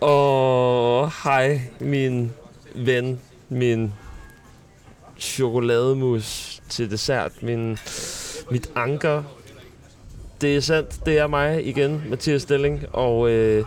[0.00, 2.32] Og hej, min
[2.74, 3.92] ven, min
[5.18, 7.78] chokolademus til dessert, min,
[8.50, 9.22] mit anker.
[10.40, 13.64] Det er sandt, det er mig igen, Mathias Stilling, og øh,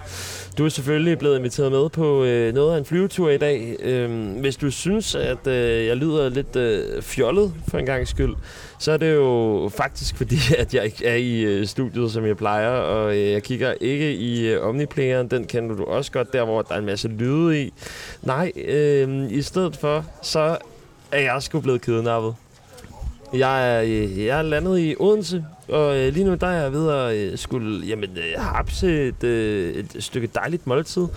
[0.57, 3.75] du er selvfølgelig blevet inviteret med på øh, noget af en flyvetur i dag.
[3.79, 8.35] Øh, hvis du synes, at øh, jeg lyder lidt øh, fjollet for en gang skyld,
[8.79, 12.37] så er det jo faktisk fordi, at jeg ikke er i øh, studiet, som jeg
[12.37, 15.27] plejer, og øh, jeg kigger ikke i øh, Omniplayeren.
[15.27, 17.73] Den kender du også godt, der hvor der er en masse lyde i.
[18.21, 20.57] Nej, øh, i stedet for, så
[21.11, 22.35] er jeg sgu blevet kidnappet.
[23.33, 23.81] Jeg er,
[24.17, 27.37] jeg er landet i Odense, og øh, lige nu der er jeg ved at øh,
[27.37, 31.07] skulle jamen, øh, hapse et, øh, et stykke dejligt måltid.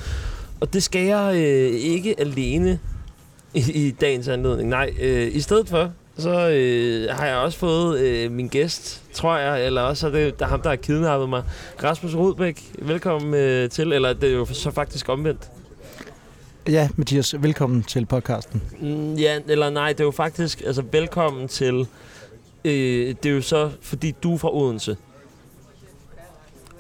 [0.61, 2.79] Og det skal jeg øh, ikke alene
[3.55, 4.69] i, i dagens anledning.
[4.69, 9.37] Nej, øh, i stedet for, så øh, har jeg også fået øh, min gæst, tror
[9.37, 11.43] jeg, eller også er det der er ham, der har kidnappet mig.
[11.85, 15.52] Rasmus Rodbæk, velkommen øh, til, eller det er jo så faktisk omvendt.
[16.69, 18.63] Ja, Mathias, velkommen til podcasten.
[18.81, 21.87] Mm, ja, eller nej, det er jo faktisk, altså velkommen til,
[22.65, 24.97] øh, det er jo så, fordi du er fra Odense.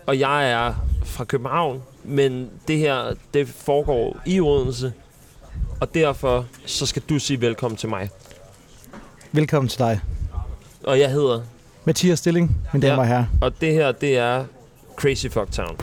[0.07, 4.93] Og jeg er fra København, men det her, det foregår i Odense.
[5.81, 8.09] Og derfor, så skal du sige velkommen til mig.
[9.33, 10.01] Velkommen til dig.
[10.85, 11.41] Og jeg hedder,
[11.85, 13.01] Mathias Stilling, mine damer Ja.
[13.01, 13.25] og herrer.
[13.41, 14.45] og det her, det er
[14.97, 15.77] Crazy Fuck Town.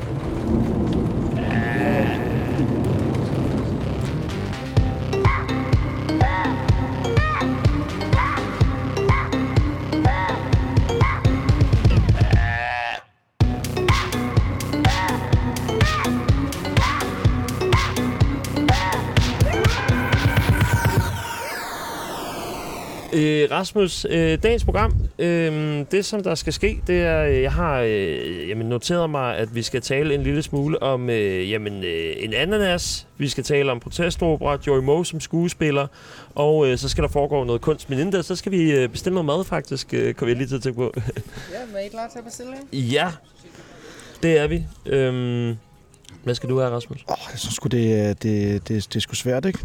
[23.52, 27.80] Rasmus, øh, dagens program, øh, det som der skal ske, det er, øh, jeg har
[27.80, 32.14] øh, jamen, noteret mig, at vi skal tale en lille smule om øh, jamen, øh,
[32.18, 33.08] en ananas.
[33.18, 35.88] Vi skal tale om protestopera, Joey Moe som skuespiller,
[36.36, 37.90] og øh, så skal der foregå noget kunst.
[37.90, 40.48] Men inden da, så skal vi øh, bestille noget mad faktisk, øh, kommer jeg lige
[40.48, 40.94] til at tænke på.
[41.54, 43.12] Ja, men er I klar til at bestille ja,
[44.24, 44.64] det er vi.
[44.86, 45.58] Øhm,
[46.24, 47.06] hvad skal du have, Rasmus?
[47.10, 49.60] Åh, jeg synes det, det, det, det er sgu svært, ikke?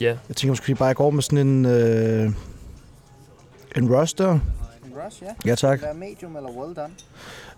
[0.00, 0.16] Ja.
[0.28, 1.64] Jeg tænker måske bare, at jeg går med sådan en...
[1.66, 2.30] Øh,
[3.76, 4.32] en roster.
[4.32, 4.40] En
[5.06, 5.50] rush, ja.
[5.50, 5.82] Ja, tak.
[5.82, 6.92] Være medium eller well done.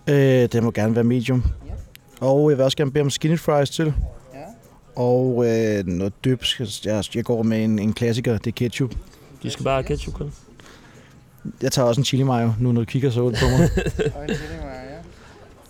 [0.08, 1.44] Øh, det må gerne være medium.
[1.66, 1.72] Ja.
[2.26, 3.94] Og jeg vil også gerne bede om skinny fries til.
[4.34, 4.40] Ja.
[4.96, 6.42] Og øh, noget dyb.
[6.84, 8.94] Jeg, jeg går med en, en klassiker, det er ketchup.
[9.42, 10.32] Du skal bare have ketchup kun.
[11.62, 13.70] Jeg tager også en chili mayo, nu når du kigger så ud på mig.
[14.16, 14.75] Og en chili mayo.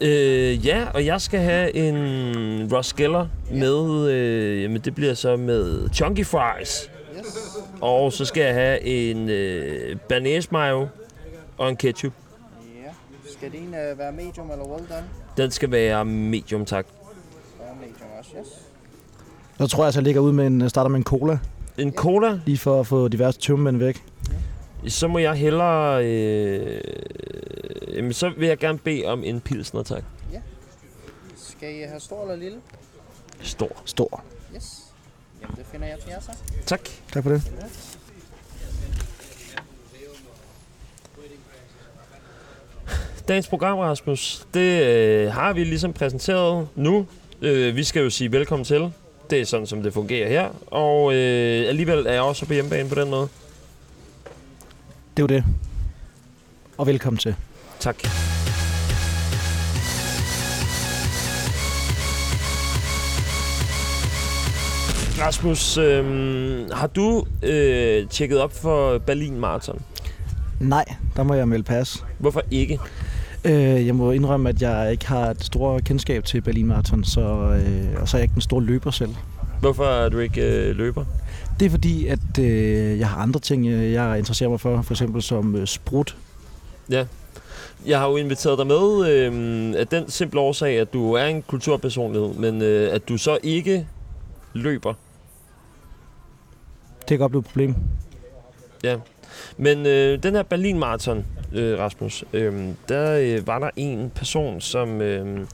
[0.01, 5.37] Øh, ja, og jeg skal have en Ross Geller med, øh, jamen det bliver så
[5.37, 6.91] med chunky fries.
[7.19, 7.27] Yes.
[7.81, 10.89] Og så skal jeg have en øh, banæs mayo
[11.59, 12.13] og en ketchup.
[12.85, 12.91] Ja.
[13.33, 15.05] Skal din uh, være medium eller well done?
[15.37, 16.87] Den skal være medium, tak.
[17.61, 18.47] Være medium også, yes.
[19.59, 21.39] Så tror jeg, at jeg ligger ud med en, starter med en cola,
[21.79, 24.05] En cola, lige for at få diverse tømmemænd væk.
[24.89, 26.05] Så må jeg hellere...
[26.05, 26.81] Øh,
[27.89, 30.03] jamen, så vil jeg gerne bede om en pilsner, tak.
[31.37, 32.59] Skal I have stor eller lille?
[33.43, 33.83] Stor.
[33.85, 34.25] Stor.
[34.57, 34.83] Yes.
[35.43, 36.31] Jamen, det finder jeg til jer så.
[36.67, 36.81] Tak.
[37.13, 37.43] Tak for det.
[43.29, 47.07] Dagens program, Rasmus, det øh, har vi ligesom præsenteret nu.
[47.43, 48.93] Øh, vi skal jo sige velkommen til.
[49.31, 50.49] Det er sådan, som det fungerer her.
[50.67, 53.29] Og øh, alligevel er jeg også på hjemmebane på den måde.
[55.17, 55.45] Det jo det.
[56.79, 57.35] Og velkommen til.
[57.81, 57.97] Tak.
[65.21, 66.05] Rasmus, øh,
[66.73, 69.83] har du øh, tjekket op for Berlin Marathon?
[70.61, 70.85] Nej,
[71.17, 72.05] der må jeg melde pas.
[72.19, 72.79] Hvorfor ikke?
[73.45, 77.21] Øh, jeg må indrømme, at jeg ikke har et stort kendskab til Berlin Marathon, så,
[77.21, 79.15] øh, og så er jeg ikke den store løber selv.
[79.61, 81.05] Hvorfor er du ikke øh, løber?
[81.61, 84.95] Det er fordi, at øh, jeg har andre ting, øh, jeg interesserer mig for, for
[84.95, 86.17] eksempel som øh, sprut.
[87.87, 91.43] Jeg har jo inviteret dig med øh, af den simple årsag, at du er en
[91.43, 93.87] kulturpersonlighed, men øh, at du så ikke
[94.53, 94.95] løber.
[96.99, 97.75] Det kan godt blive et problem.
[99.57, 104.61] Men øh, den her Berlin Marathon, øh, Rasmus, øh, der øh, var der en person,
[104.61, 105.47] som øh,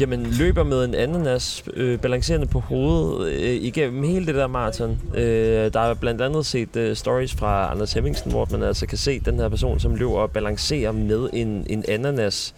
[0.00, 5.00] jamen, løber med en ananas øh, balancerende på hovedet øh, igennem hele det der maraton.
[5.14, 8.98] Øh, der er blandt andet set øh, stories fra Anders Hemmingsen, hvor man altså kan
[8.98, 12.54] se den her person, som løber og balancerer med en, en ananas.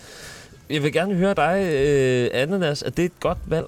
[0.71, 3.67] Jeg vil gerne høre dig, øh, ananas, er det et godt valg?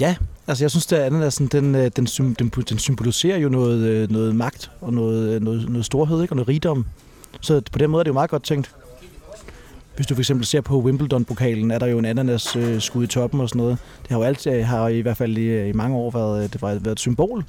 [0.00, 2.06] Ja, altså jeg synes, at ananasen, den, øh, den,
[2.38, 6.32] den, den symboliserer jo noget, øh, noget magt og noget, øh, noget, noget storhed ikke?
[6.32, 6.86] og noget rigdom.
[7.40, 8.74] Så på den måde er det jo meget godt tænkt
[9.98, 13.06] hvis du for eksempel ser på Wimbledon-pokalen, er der jo en ananas øh, skud i
[13.06, 13.78] toppen og sådan noget.
[14.02, 16.68] Det har jo altid, har i hvert fald i, i mange år været, det var,
[16.68, 17.44] været et symbol.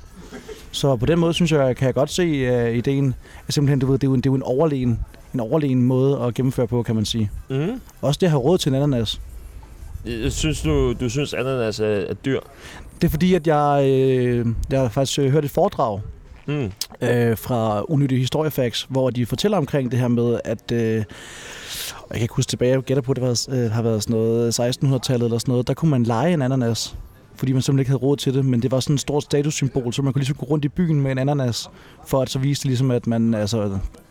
[0.72, 2.24] Så på den måde synes jeg, kan jeg godt se
[2.68, 3.14] uh, ideen.
[3.48, 5.00] At simpelthen, du ved, det er jo en, det er jo en overlegen,
[5.34, 7.32] en overlegen måde at gennemføre på, kan man sige.
[7.50, 7.82] Mm.
[8.02, 9.22] Også det at have råd til en ananas.
[10.06, 12.40] Jeg synes du, du synes, ananas er, er dyr?
[13.02, 16.00] Det er fordi, at jeg, øh, jeg har faktisk øh, hørt et foredrag
[16.46, 16.72] Mm.
[17.02, 20.72] øh, fra Unyttige Historiefacts, hvor de fortæller omkring det her med, at...
[20.72, 21.04] Øh,
[22.10, 24.16] jeg kan ikke huske tilbage, jeg gætter på, at det var, øh, har været sådan
[24.16, 25.68] noget 1600-tallet eller sådan noget.
[25.68, 26.96] Der kunne man lege en ananas,
[27.36, 29.94] fordi man simpelthen ikke havde råd til det, men det var sådan et stort statussymbol,
[29.94, 31.70] så man kunne ligesom gå rundt i byen med en ananas,
[32.08, 33.62] for at så vise det ligesom, at man, altså,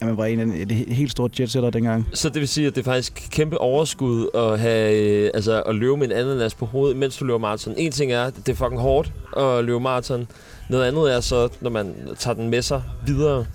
[0.00, 2.06] at man var en af de helt store jetsetter dengang.
[2.14, 5.74] Så det vil sige, at det er faktisk kæmpe overskud at, have, øh, altså, at
[5.74, 7.74] løbe med en ananas på hovedet, mens du løber maraton.
[7.76, 10.28] En ting er, det er fucking hårdt at løbe maraton.
[10.70, 13.46] Noget andet er så, når man tager den med sig videre,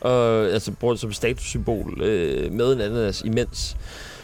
[0.00, 3.76] og altså bruger det som statussymbol øh, med en ananas imens.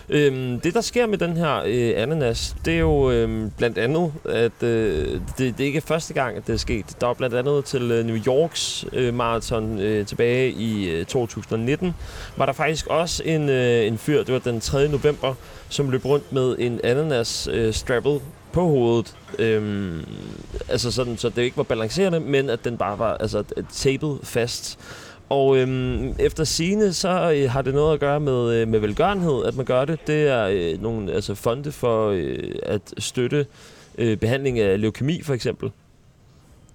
[0.08, 4.12] Øhm, det, der sker med den her øh, ananas, det er jo øh, blandt andet,
[4.24, 6.84] at øh, det, det er ikke første gang, at det er sket.
[7.00, 11.94] Der var blandt andet til øh, New Yorks øh, maraton øh, tilbage i øh, 2019,
[12.36, 14.88] var der faktisk også en, øh, en fyr, det var den 3.
[14.88, 15.34] november,
[15.68, 18.20] som løb rundt med en ananas øh, strappet
[18.52, 19.16] på hovedet.
[19.38, 20.04] Øhm,
[20.68, 24.78] altså sådan, så det ikke var balancerende, men at den bare var altså, tapet fast.
[25.34, 29.44] Og øhm, efter sine så øh, har det noget at gøre med, øh, med velgørenhed,
[29.44, 29.98] at man gør det.
[30.06, 33.46] Det er øh, nogle altså, fonde for øh, at støtte
[33.98, 35.70] øh, behandling af leukemi, for eksempel.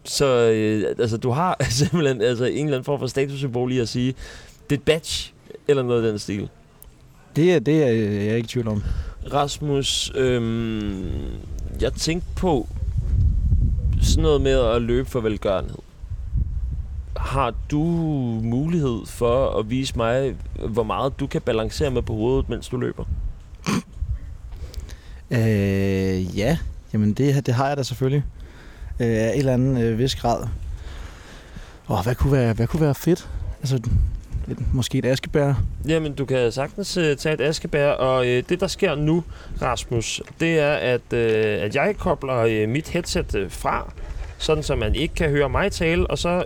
[0.03, 3.89] Så øh, altså, du har simpelthen altså, en eller anden form for statussymbol i at
[3.89, 4.15] sige,
[4.69, 5.31] det er et badge,
[5.67, 6.49] eller noget af den stil.
[7.35, 7.87] Det, er- det er
[8.23, 8.83] jeg ikke i tvivl om.
[9.33, 11.03] Rasmus, øhm,
[11.81, 12.67] jeg tænkte på
[14.01, 15.75] sådan noget med at løbe for velgørenhed.
[17.19, 17.83] Har du
[18.43, 20.35] mulighed for at vise mig,
[20.69, 23.03] hvor meget du kan balancere med på hovedet, mens du løber?
[25.31, 26.57] Øh, ja,
[26.93, 28.23] jamen det, det har jeg da selvfølgelig.
[28.99, 30.47] Øh, af en eller anden øh, vis grad.
[31.89, 33.29] Åh, hvad kunne være, hvad kunne være fedt?
[33.59, 33.75] Altså,
[34.47, 35.53] et, måske et askebær.
[35.87, 39.23] Jamen, du kan sagtens uh, tage et askebær, og uh, det, der sker nu,
[39.61, 43.93] Rasmus, det er, at, uh, at jeg kobler uh, mit headset uh, fra,
[44.39, 46.43] sådan så man ikke kan høre mig tale, og så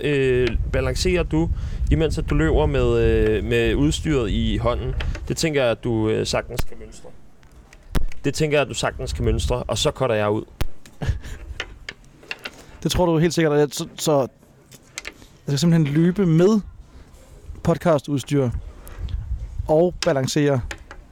[0.49, 1.49] uh, balancerer du,
[1.91, 2.83] imens at du løber med,
[3.39, 4.93] uh, med udstyret i hånden.
[5.27, 7.09] Det tænker jeg, at du uh, sagtens kan mønstre.
[8.23, 10.43] Det tænker jeg, at du sagtens kan mønstre, og så cutter jeg ud.
[12.83, 13.53] Det tror du helt sikkert.
[13.57, 14.27] at- Så, så jeg
[15.47, 16.61] skal simpelthen løbe med
[17.63, 18.49] podcastudstyr
[19.67, 20.61] og balancere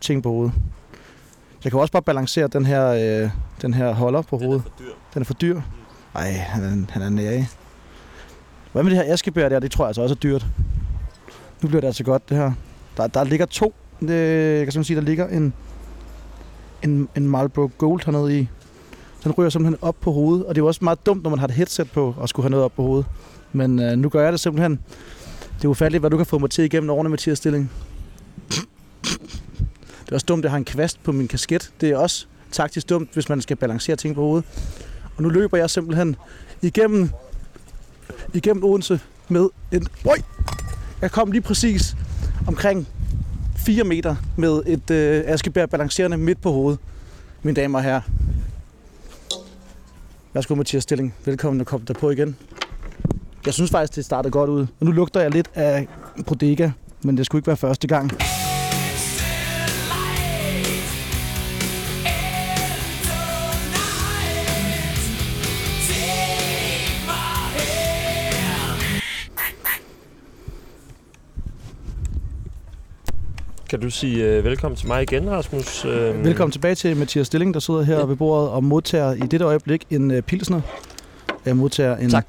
[0.02, 0.54] ting på hovedet.
[1.64, 2.88] Jeg kan også bare balancere den her,
[3.24, 3.30] øh,
[3.62, 4.64] den her holder på hovedet.
[5.14, 5.62] Den er for dyr.
[6.16, 7.48] Ej, han er, han er nære.
[8.72, 9.60] Hvad med det her askebær der?
[9.60, 10.46] Det tror jeg altså også er dyrt.
[11.62, 12.52] Nu bliver det altså godt, det her.
[12.98, 13.74] Der, der ligger to.
[14.00, 15.54] Det, jeg kan simpelthen sige, der ligger en,
[16.84, 18.48] en, en Marlboro Gold hernede i.
[19.24, 21.40] Den ryger simpelthen op på hovedet, og det er jo også meget dumt, når man
[21.40, 23.06] har et headset på, og skulle have noget op på hovedet.
[23.52, 24.80] Men øh, nu gør jeg det simpelthen.
[25.58, 27.72] Det er ufatteligt, hvad du kan få mig til igennem årene, Mathias Stilling.
[30.06, 31.72] Det er også dumt, at jeg har en kvast på min kasket.
[31.82, 34.46] Det er også taktisk dumt, hvis man skal balancere ting på hovedet.
[35.22, 36.16] Og nu løber jeg simpelthen
[36.62, 37.10] igennem,
[38.34, 39.88] igennem Odense med en...
[40.06, 40.18] Oj!
[41.02, 41.96] Jeg kom lige præcis
[42.48, 42.88] omkring
[43.58, 46.80] 4 meter med et øh, askebær balancerende midt på hovedet.
[47.44, 48.02] Mine damer og herrer.
[50.34, 51.14] Værsgo, Mathias Stilling.
[51.26, 52.36] Velkommen og kom der på igen.
[53.46, 54.62] Jeg synes faktisk, det startede godt ud.
[54.80, 55.88] Og nu lugter jeg lidt af
[56.28, 58.12] bodega, men det skulle ikke være første gang.
[73.72, 75.86] Kan du sige uh, velkommen til mig igen, Rasmus?
[75.86, 75.92] Uh,
[76.26, 78.06] Velkommen tilbage til Mathias Stilling, der sidder her Ja.
[78.06, 80.62] ved bordet og modtager i dette øjeblik en uh, pilsner.
[81.46, 82.28] Jeg modtager en, Tak.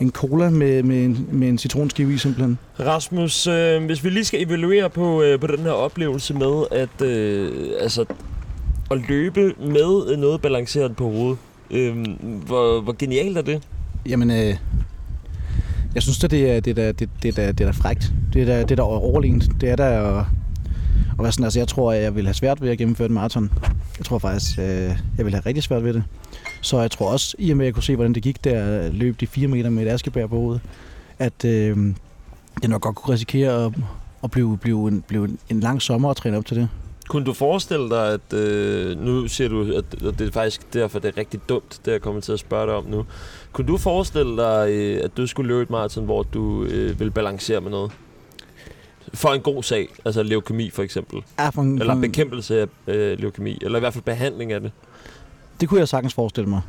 [0.00, 2.58] en cola med, med, en, med en citronskive i simpelthen.
[2.80, 7.06] Rasmus, øh, hvis vi lige skal evaluere på, øh, på den her oplevelse med at,
[7.06, 8.04] øh, altså,
[8.90, 11.38] at løbe med noget balanceret på hovedet,
[11.70, 11.96] øh,
[12.46, 13.62] hvor, hvor genialt er det?
[14.08, 14.56] Jamen, øh,
[15.94, 17.70] jeg synes, at det er, det er, da- det, det er, da- det er da
[17.70, 18.12] frækt.
[18.32, 19.44] Det er da, det er da overlegent.
[19.60, 20.24] Det er da
[21.18, 23.12] og at sådan, altså jeg tror, at jeg vil have svært ved at gennemføre et
[23.12, 23.50] maraton.
[23.98, 24.64] Jeg tror faktisk, øh,
[25.18, 26.04] jeg vil have rigtig svært ved det.
[26.60, 28.90] Så jeg tror også, i og med at jeg kunne se, hvordan det gik der
[28.92, 30.60] løb de fire meter med et askebær på hovedet,
[31.18, 31.76] at øh,
[32.62, 33.72] jeg nok godt kunne risikere at,
[34.24, 36.68] at blive, blive, en, blive en, en lang sommer at træne op til det.
[37.08, 40.98] Kunne du forestille dig, at øh, nu siger du, at, at det er faktisk derfor,
[40.98, 43.04] det er rigtig dumt, det jeg kommer til at spørge dig om nu.
[43.52, 47.10] Kunne du forestille dig, øh, at du skulle løbe et maraton, hvor du øh, vil
[47.10, 47.92] balancere med noget?
[49.14, 51.22] For en god sag, altså leukemi for eksempel.
[51.38, 54.72] Ja, for en, Eller bekæmpelse af øh, leukemi, eller i hvert fald behandling af det.
[55.60, 56.60] det kunne jeg sagtens forestille mig.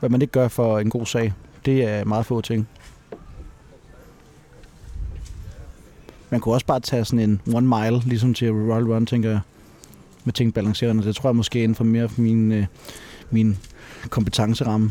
[0.00, 1.32] Hvad man ikke gør for en god sag,
[1.64, 2.68] det er meget få ting.
[6.30, 9.40] Man kunne også bare tage sådan en one mile, ligesom til Royal Run, tænker jeg,
[10.24, 11.02] med ting balancerende.
[11.04, 12.66] Det tror jeg måske er inden for mere for min, øh,
[13.30, 13.58] min
[14.10, 14.90] kompetenceramme.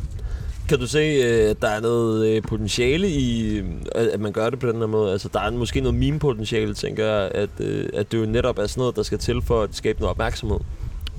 [0.69, 3.65] Kan du se, øh, at der er noget øh, potentiale i, øh,
[3.95, 5.11] at man gør det på den her måde?
[5.11, 7.49] Altså, der er måske noget meme-potentiale, tænker jeg, at,
[7.93, 10.59] at det jo netop er sådan noget, der skal til for at skabe noget opmærksomhed.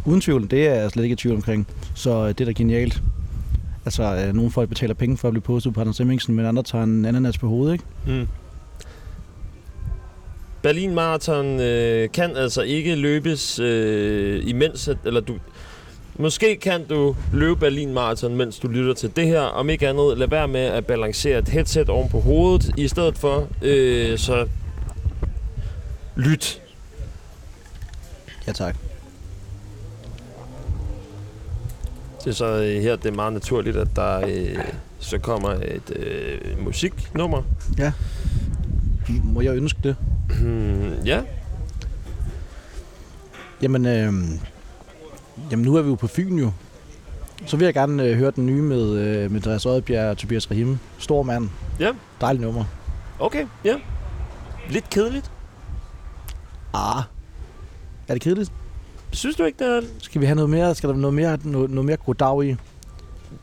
[0.05, 1.67] Uden tvivl, det er jeg slet ikke i tvivl omkring.
[1.95, 3.03] Så det er da genialt.
[3.85, 6.63] Altså, øh, nogle folk betaler penge for at blive postet på Anders Hemmingsen, men andre
[6.63, 7.85] tager en ananas på hovedet, ikke?
[8.07, 8.29] Mm.
[10.63, 15.35] Berlin Marathon øh, kan altså ikke løbes øh, imens, at, eller du...
[16.16, 19.40] Måske kan du løbe Berlin Marathon, mens du lytter til det her.
[19.40, 23.18] Om ikke andet, lad være med at balancere et headset oven på hovedet, i stedet
[23.18, 24.49] for, øh, så
[26.16, 26.62] lyt.
[28.47, 28.76] Ja, tak.
[32.18, 34.59] Det er så øh, her, det er meget naturligt, at der øh,
[34.99, 37.42] så kommer et øh, musiknummer.
[39.25, 39.97] Må jeg ønske det?
[40.40, 41.21] Hmm, ja,
[43.62, 44.12] Jamen, øh,
[45.50, 46.50] jamen, nu er vi jo på Fyn jo.
[47.47, 50.50] Så vil jeg gerne øh, høre den nye med, øh, med Andreas Oddbjerg og Tobias
[50.50, 50.79] Rahim.
[50.99, 51.49] Stor mand.
[51.81, 51.93] Ja.
[52.21, 52.64] Dejlig nummer.
[53.19, 53.75] okay, ja.
[54.71, 55.31] Lidt kedeligt.
[56.75, 57.03] Ah.
[58.09, 58.53] Er det kedeligt?
[59.12, 60.75] Synes du ikke, det er Skal vi have noget mere?
[60.75, 62.57] Skal der noget mere, noget, noget mere goddag i?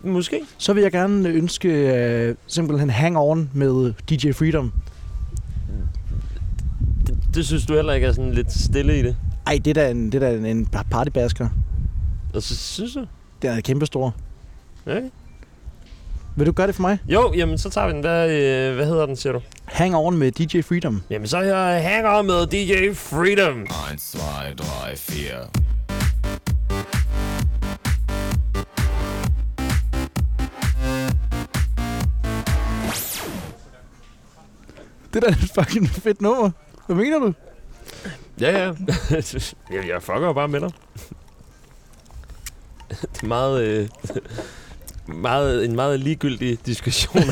[0.03, 0.41] måske?
[0.57, 4.73] Så vil jeg gerne ønske øh, simpelthen Hang On med DJ Freedom.
[7.07, 9.17] Det, det synes du heller ikke er sådan lidt stille i det?
[9.47, 11.49] Ej, det er da en, det er da en, en partybasker.
[12.33, 13.05] Og så synes du?
[13.41, 14.15] Den er kæmpestor.
[14.85, 15.01] Okay.
[16.35, 16.99] Vil du gøre det for mig?
[17.07, 18.01] Jo, jamen så tager vi den.
[18.01, 19.41] Hvad, øh, hvad hedder den, siger du?
[19.65, 21.03] Hang On med DJ Freedom.
[21.09, 23.61] Jamen så her Hang On med DJ Freedom.
[23.61, 23.67] 1,
[24.57, 25.47] 2, 3, 4.
[35.13, 36.51] Det er da et fucking fedt nummer.
[36.85, 37.33] Hvad mener du?
[38.41, 38.65] Ja, ja.
[39.71, 40.71] jeg, jeg fucker bare med dig.
[43.01, 43.63] Det er meget...
[43.63, 43.89] Øh,
[45.07, 47.23] meget, en meget ligegyldig diskussion.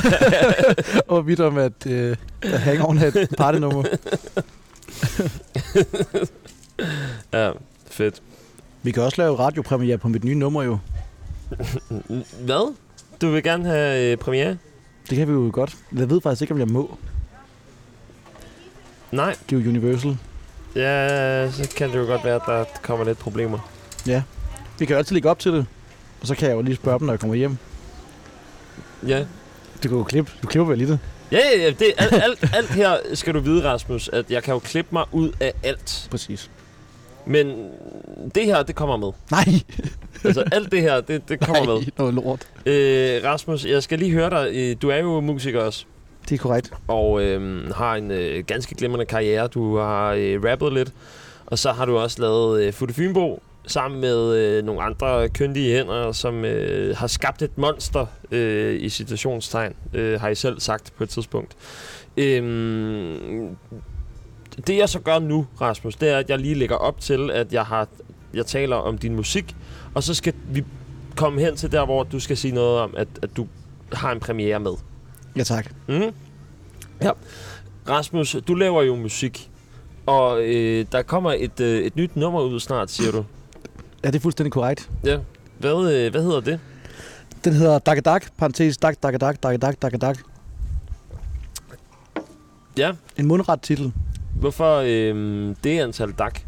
[1.08, 3.84] Og vidt om, at, øh, at Hang On er et partynummer.
[7.34, 7.52] ja,
[7.86, 8.22] fedt.
[8.84, 10.78] Vi kan også lave radiopremiere på mit nye nummer jo.
[12.40, 12.76] Hvad?
[13.22, 14.58] Du vil gerne have øh, premiere?
[15.10, 15.78] Det kan vi jo godt.
[15.96, 16.98] Jeg ved faktisk ikke, om jeg må.
[19.12, 19.36] Nej.
[19.50, 20.18] Det er jo Universal.
[20.76, 23.70] Ja, så kan det jo godt være, at der kommer lidt problemer.
[24.80, 25.66] Vi kan jo altid lægge op til det.
[26.22, 27.58] Og så kan jeg jo lige spørge dem, når jeg kommer hjem.
[29.08, 29.20] Ja.
[29.84, 30.32] Du kan jo klippe.
[30.44, 31.00] Du klipper vel lige det.
[31.32, 31.70] Ja, ja, ja.
[31.70, 35.04] Det, alt, alt, alt her skal du vide, Rasmus, at jeg kan jo klippe mig
[35.12, 36.08] ud af alt.
[36.12, 36.52] Præcis.
[37.26, 37.68] Men
[38.36, 39.12] det her, det kommer med.
[39.32, 39.46] Nej.
[40.24, 41.74] Altså alt det her, det, det kommer med.
[41.82, 42.48] Nej, noget lort.
[42.66, 44.50] Øh, Rasmus, jeg skal lige høre dig.
[44.54, 45.86] Øh, Du er jo musiker også,
[46.30, 46.74] Det er korrekt.
[46.88, 49.48] og øh, har en øh, ganske glimrende karriere.
[49.48, 50.94] Du har øh, rappet lidt,
[51.46, 53.42] og så har du også lavet øh, Futte Fynbo
[53.72, 58.90] sammen med øh, nogle andre køndige hænder, som øh, har skabt et monster øh, i
[58.90, 61.56] situationstegn, øh, har I selv sagt på et tidspunkt.
[62.18, 62.44] Øh,
[64.68, 67.54] det jeg så gør nu, Rasmus, det er, at jeg lige lægger op til, at
[67.54, 67.88] jeg har
[68.34, 69.56] jeg taler om din musik,
[69.94, 70.64] og så skal vi
[71.16, 73.48] komme hen til der, hvor du skal sige noget om, at, at du
[73.94, 74.74] har en premiere med.
[75.38, 75.72] Ja, tak.
[75.88, 76.14] Mm.
[77.02, 77.12] Ja.
[77.90, 79.50] Rasmus, du laver jo musik,
[80.06, 83.26] og øh, der kommer et, øh, et nyt nummer ud snart, siger du.
[84.04, 84.90] Ja, det er fuldstændig korrekt.
[85.06, 85.18] Ja.
[85.60, 86.60] Hvad, øh, hvad hedder det?
[87.44, 90.16] Den hedder Dagadag, parentes Dag, Dagadag, Dagadag, Dagadag.
[92.78, 92.92] Ja.
[93.18, 93.94] En mundret titel.
[94.36, 96.42] Hvorfor øh, det antal dak?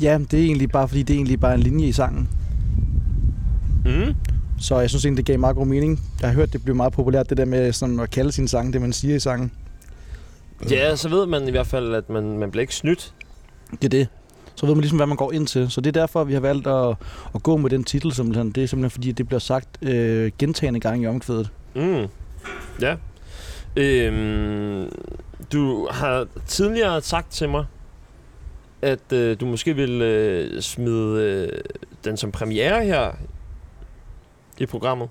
[0.00, 2.28] Ja, det er egentlig bare, fordi det er egentlig bare en linje i sangen.
[3.84, 4.14] Mm.
[4.60, 6.00] Så jeg synes egentlig, det gav meget god mening.
[6.20, 8.72] Jeg har hørt, det blev meget populært, det der med sådan at kalde sin sang,
[8.72, 9.52] det man siger i sangen.
[10.70, 13.14] Ja, så ved man i hvert fald, at man, man bliver ikke snydt.
[13.70, 14.08] Det er det.
[14.54, 15.70] Så ved man ligesom, hvad man går ind til.
[15.70, 16.96] Så det er derfor, vi har valgt at,
[17.34, 18.12] at gå med den titel.
[18.12, 18.52] Simpelthen.
[18.52, 21.50] Det er simpelthen, fordi det bliver sagt øh, gentagende gange i omkvædet.
[21.74, 22.06] Mm.
[22.80, 22.96] Ja.
[23.76, 24.88] Øhm,
[25.52, 27.64] du har tidligere sagt til mig,
[28.82, 31.60] at øh, du måske vil øh, smide øh,
[32.04, 33.10] den som premiere her
[34.58, 35.08] i programmet.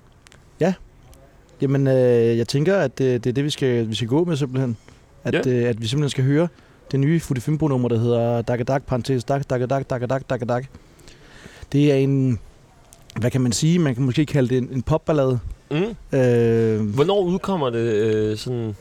[1.62, 4.36] Jamen, øh, jeg tænker, at det, det er det, vi skal, vi skal gå med
[4.36, 4.78] simpelthen.
[5.24, 5.52] At, Ja.
[5.52, 6.48] øh, at vi simpelthen skal høre
[6.92, 10.68] det nye Futte Fimbo-nummer, der hedder Dagadag, parentes Dag, Dagadag, Dagadag, Dagadag.
[11.72, 12.40] Det er en,
[13.20, 15.40] hvad kan man sige, man kan måske kalde det en, en popballade.
[15.72, 15.78] Mm.
[16.20, 18.76] Øh, Hvornår udkommer det øh, sådan?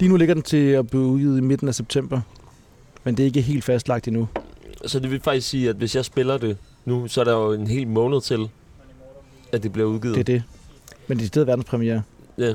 [0.00, 2.20] lige nu ligger den til at blive udgivet i midten af september.
[3.04, 4.28] Men det er ikke helt fastlagt endnu.
[4.86, 7.52] Så det vil faktisk sige, at hvis jeg spiller det nu, så er der jo
[7.52, 8.48] en hel måned til,
[9.52, 10.14] at det bliver udgivet.
[10.14, 10.42] Det er det.
[11.06, 12.02] Men det er stadig verdenspremiere.
[12.38, 12.54] Ja.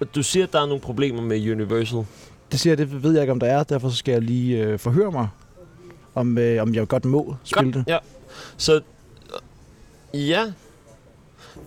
[0.00, 2.04] Og Du siger, at der er nogle problemer med Universal.
[2.52, 3.62] Det siger jeg, det ved jeg ikke, om der er.
[3.62, 5.28] Derfor skal jeg lige øh, forhøre mig,
[6.14, 7.84] om, øh, om jeg godt må spille det.
[7.88, 7.98] Ja.
[8.56, 8.80] Så
[10.14, 10.52] øh, ja.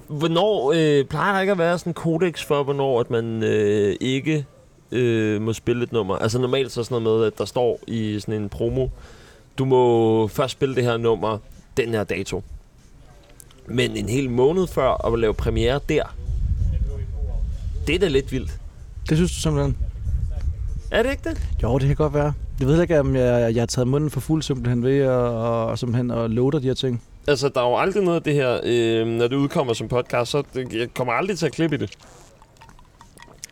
[0.08, 3.96] Hvornår øh, plejer der ikke at være sådan en kodex for, hvornår at man øh,
[4.00, 4.46] ikke
[4.92, 6.16] øh, må spille et nummer?
[6.16, 8.88] Altså normalt så sådan noget med, at der står i sådan en promo,
[9.58, 11.38] du må først spille det her nummer
[11.78, 12.44] den her dato.
[13.66, 16.16] Men en hel måned før at lave premiere der,
[17.88, 18.52] det er da lidt vildt.
[19.10, 19.78] Det synes du simpelthen?
[20.92, 21.42] Er det ikke det?
[21.64, 22.34] Jo, det kan godt være.
[22.60, 25.66] Jeg ved ikke, om jeg, jeg har taget munden for fuld simpelthen ved at, og,
[25.66, 27.04] og, simpelthen at loader de her ting.
[27.28, 30.32] Altså, der er jo aldrig noget af det her, øh, når det udkommer som podcast,
[30.32, 31.92] så det, jeg kommer aldrig til at klippe i det.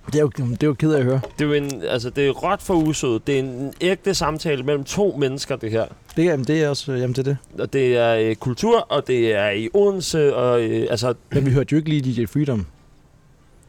[0.06, 1.22] Det er jo, det er jo ked af at høre.
[1.40, 3.28] Det er jo en, altså, det er råt for usødet.
[3.28, 5.86] Det er en ægte samtale mellem to mennesker, det her.
[6.16, 7.38] Det, er- jamen, det er også, jamen, det er det.
[7.60, 11.52] Og det er øh, kultur, og det er i Odense, og øh, altså, Men vi
[11.52, 12.66] hørte jo ikke lige DJ Freedom.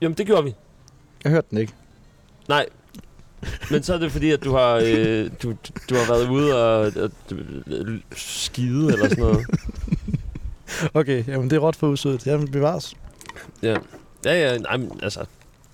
[0.00, 0.54] jamen det gjorde vi.
[1.24, 1.72] Jeg hørte den ikke.
[2.48, 2.66] Nej.
[3.70, 5.54] Men så er det fordi, at du har, øh, du,
[5.90, 7.10] du har været ude og, og
[8.12, 9.46] skide eller sådan noget.
[10.94, 12.26] Okay, jamen det er råt for usødet.
[12.26, 12.94] Jamen bevares.
[13.62, 13.76] Ja,
[14.24, 15.24] ja, ja nej, men, altså,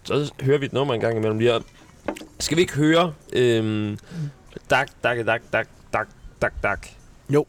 [0.05, 1.55] så hører vi et nummer en gang imellem lige.
[1.55, 1.65] Og
[2.39, 3.99] Skal vi ikke høre øhm,
[4.71, 6.09] dak, dak, dak, dak, dak,
[6.43, 6.89] dak, dak?
[7.31, 7.47] Jo.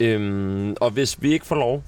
[0.00, 1.82] Øhm, og hvis vi ikke får lov,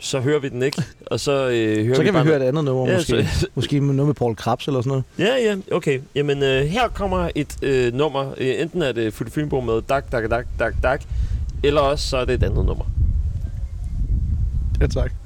[0.00, 0.82] så hører vi den ikke.
[1.06, 3.28] Og så øh, hører Så kan vi bare høre et andet nummer, Ja, måske.
[3.40, 5.04] så- Måske med noget med Paul Krabs eller sådan noget.
[5.18, 6.00] Ja, ja, okay.
[6.14, 8.34] Jamen, øh, her kommer et øh, nummer.
[8.38, 11.02] Øh, enten er det Futte Fynbo med dak, dak, dak, dak, dak,
[11.64, 12.84] eller også så er det et andet nummer.
[14.80, 15.12] Ja, tak.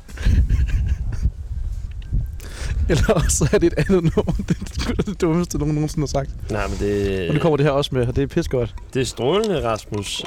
[2.88, 4.32] Eller også er det et andet nummer.
[4.48, 6.50] Det er det dummeste, nogen nogensinde har sagt.
[6.50, 8.74] Nej, men det, Og nu kommer det her også med, og det er pis godt.
[8.94, 10.24] det er strålende, Rasmus.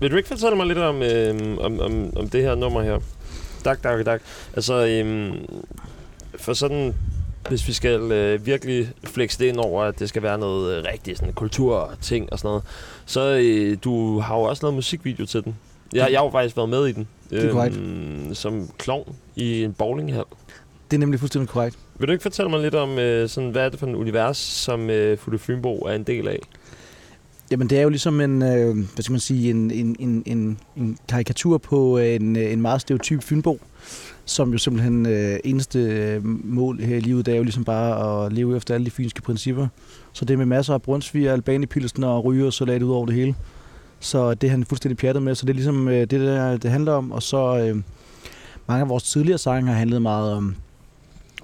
[0.00, 2.98] Vil du ikke fortælle mig lidt om, øh, om, om, om det her nummer her?
[3.64, 4.22] Dak, dak, dak.
[4.56, 5.34] Altså, øh,
[6.38, 6.94] for sådan,
[7.48, 10.84] hvis vi skal øh, virkelig flexe det ind over, at det skal være noget øh,
[10.92, 12.62] rigtigt sådan kulturting og sådan noget,
[13.06, 15.56] så øh, du har jo også lavet musikvideo til den.
[15.92, 17.08] Jeg, jeg har jo faktisk været med i den.
[17.44, 17.76] er korrekt.
[17.76, 20.24] øhm, som klovn i en bowlinghal.
[20.90, 21.78] Det er nemlig fuldstændig korrekt.
[21.98, 24.38] Vil du ikke fortælle mig lidt om, øh, sådan, hvad er det for en univers,
[24.38, 26.38] som øh, Futte Fynbo er en del af?
[27.50, 30.58] Jamen, det er jo ligesom en, øh, hvad skal man sige, en, en, en, en,
[30.76, 33.60] en karikatur på øh, en, øh, en meget stereotyp fynbo,
[34.24, 38.24] som jo simpelthen øh, eneste øh, mål her i livet, det er jo ligesom bare
[38.26, 39.68] at leve efter alle de fynske principper.
[40.12, 43.14] Så det er med masser af brunsviger, albanipilsen og ryge og salat ud over det
[43.14, 43.34] hele.
[44.00, 46.70] Så det er han fuldstændig pjattet med, så det er ligesom øh, det, der, det
[46.70, 47.12] handler om.
[47.12, 47.82] Og så øh,
[48.66, 50.54] mange af vores tidligere sange har handlet meget om,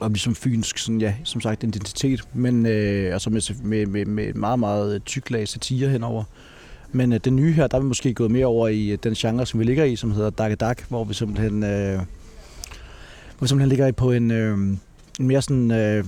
[0.00, 4.34] om ligesom fynsk, sådan, ja, som sagt, identitet, men øh, altså med, med, med, med
[4.34, 6.24] meget, meget tyk lag satire henover.
[6.92, 9.14] Men øh, den nye her, der er vi måske gået mere over i øh, den
[9.14, 13.48] genre, som vi ligger i, som hedder Dak Dak, hvor vi simpelthen, øh, hvor vi
[13.48, 14.58] simpelthen ligger i på en, øh,
[15.20, 15.70] en mere sådan...
[15.70, 16.04] Øh,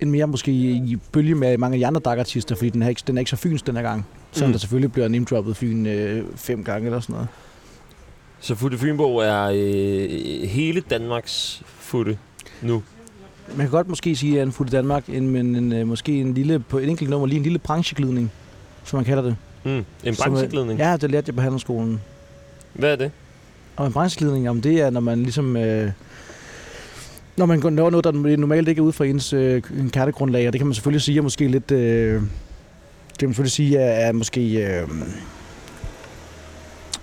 [0.00, 3.02] en mere måske i bølge med mange af de andre Dak-artister, fordi den er ikke,
[3.06, 4.06] den er ikke så fyns den her gang.
[4.32, 4.50] Selvom Mm.
[4.50, 4.52] mm.
[4.52, 7.28] der selvfølgelig bliver name-droppet Fyn øh, fem gange eller sådan noget.
[8.40, 12.18] Så Futte Fynbo er øh, hele Danmarks Futte
[12.62, 12.82] nu.
[13.48, 16.34] Man kan godt måske sige, at en fuld Danmark, en, men en, øh, måske en
[16.34, 18.32] lille, på et enkelt nummer, lige en lille brancheglidning,
[18.84, 19.36] som man kalder det.
[19.64, 19.84] Mm.
[20.04, 20.78] En Som brancheglidning.
[20.78, 22.00] Ja, det lærte jeg på handelsskolen.
[22.72, 23.10] Hvad er det?
[23.76, 25.56] Og en brancheglidning, jamen det er, når man ligesom...
[25.56, 25.90] Øh,
[27.36, 30.46] når man går når noget, der normalt ikke er ude fra ens øh, en kernegrundlag,
[30.46, 31.70] og det kan man selvfølgelig sige er måske lidt...
[31.70, 32.14] Øh,
[33.10, 34.66] det kan man selvfølgelig sige er, er måske...
[34.66, 34.88] Øh,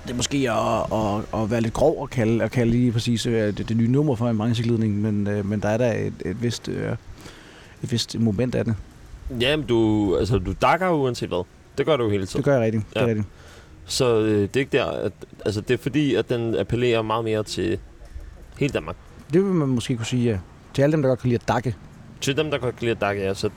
[0.04, 1.00] det er måske at,
[1.34, 3.88] at, at være lidt grov at kalde, at kalde lige præcis øh, det, det nye
[3.92, 6.92] nummer for en brancheglidning, men, øh, men der er der et, et, vist, øh,
[7.84, 8.76] et vist moment af det.
[9.40, 11.44] Jamen, du, altså, du dakker uanset hvad.
[11.78, 12.38] Det gør du jo hele tiden.
[12.38, 12.84] Det gør jeg rigtigt.
[12.90, 13.02] Det Ja.
[13.02, 13.28] er rigtigt.
[13.86, 15.12] Så øh, det er ikke der, at,
[15.46, 17.78] altså det er fordi, at den appellerer meget mere til
[18.60, 18.96] hele Danmark.
[19.34, 20.38] Det vil man måske kunne sige, ja.
[20.74, 21.76] Til alle dem, der godt kan lide at dakke.
[22.22, 23.34] Til dem, der godt kan lide at dakke, ja.
[23.34, 23.50] Så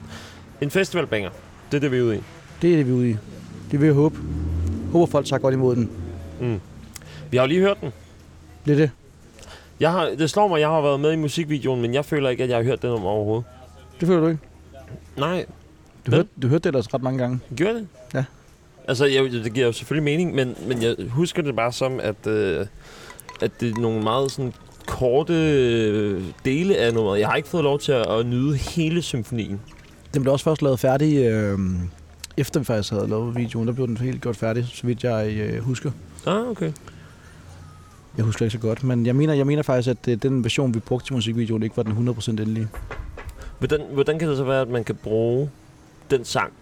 [0.61, 1.31] en festivalbanger,
[1.71, 2.21] det er det, vi er ude i.
[2.63, 3.17] Det er det, vi er ude i.
[3.71, 4.19] Det vil jeg håbe.
[4.93, 5.91] Håber folk tager godt imod den.
[6.41, 6.61] Mm.
[7.31, 7.93] Vi har jo lige hørt den.
[8.67, 8.91] Det er det.
[9.81, 12.43] Jeg har, det slår mig, jeg har været med i musikvideoen, men jeg føler ikke,
[12.45, 13.45] at jeg har hørt den om overhovedet.
[14.01, 14.41] Det føler du ikke?
[15.17, 15.47] Nej,
[16.07, 17.41] Du, hørte, du hørte det ellers ret mange gange.
[17.57, 17.87] gjorde det?
[18.15, 18.25] Ja.
[18.89, 22.27] Altså, jeg, det giver jo selvfølgelig mening, men, men jeg husker det bare som, at,
[22.27, 22.67] øh,
[23.43, 24.53] at det er nogle meget sådan
[24.87, 27.21] korte øh, dele af nummeret.
[27.21, 29.61] Jeg har ikke fået lov til at, at nyde hele symfonien.
[30.15, 31.59] Den blev også først lavet færdig, øh,
[32.37, 33.67] efter vi faktisk havde lavet videoen.
[33.69, 35.91] Der blev den helt godt færdig, så vidt jeg øh, husker.
[36.27, 36.73] Ah, okay.
[38.17, 40.75] Jeg husker ikke så godt, men jeg mener, jeg mener faktisk, at øh, den version,
[40.75, 42.69] vi brugte til musikvideoen, ikke var den 100% endelige.
[43.59, 45.51] Hvordan, hvordan kan det så være, at man kan bruge
[46.11, 46.53] den sang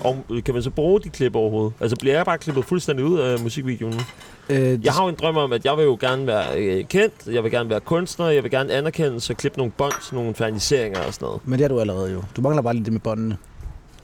[0.00, 1.72] Og kan man så bruge de klip overhovedet?
[1.80, 4.00] Altså bliver jeg bare klippet fuldstændig ud af musikvideoen?
[4.48, 7.14] Øh, Jeg har jo en drøm om, at jeg vil jo gerne være øh, kendt,
[7.26, 11.00] jeg vil gerne være kunstner, jeg vil gerne anerkendes og klippe nogle bånd, nogle ferniseringer
[11.00, 11.40] og sådan noget.
[11.44, 12.22] Men det er du allerede jo.
[12.36, 13.36] Du mangler bare lidt det med båndene.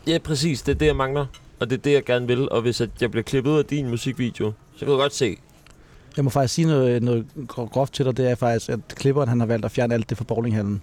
[0.06, 0.62] Ja, præcis.
[0.62, 1.26] Det er det, jeg mangler.
[1.60, 2.50] Og det er det, jeg gerne vil.
[2.50, 5.36] Og hvis at jeg bliver klippet ud af din musikvideo, så kan du godt se.
[6.16, 8.16] Jeg må faktisk sige noget, noget gro- groft til dig.
[8.16, 10.82] Det er faktisk, at klipperen han har valgt at fjerne alt det fra bowlinghallen.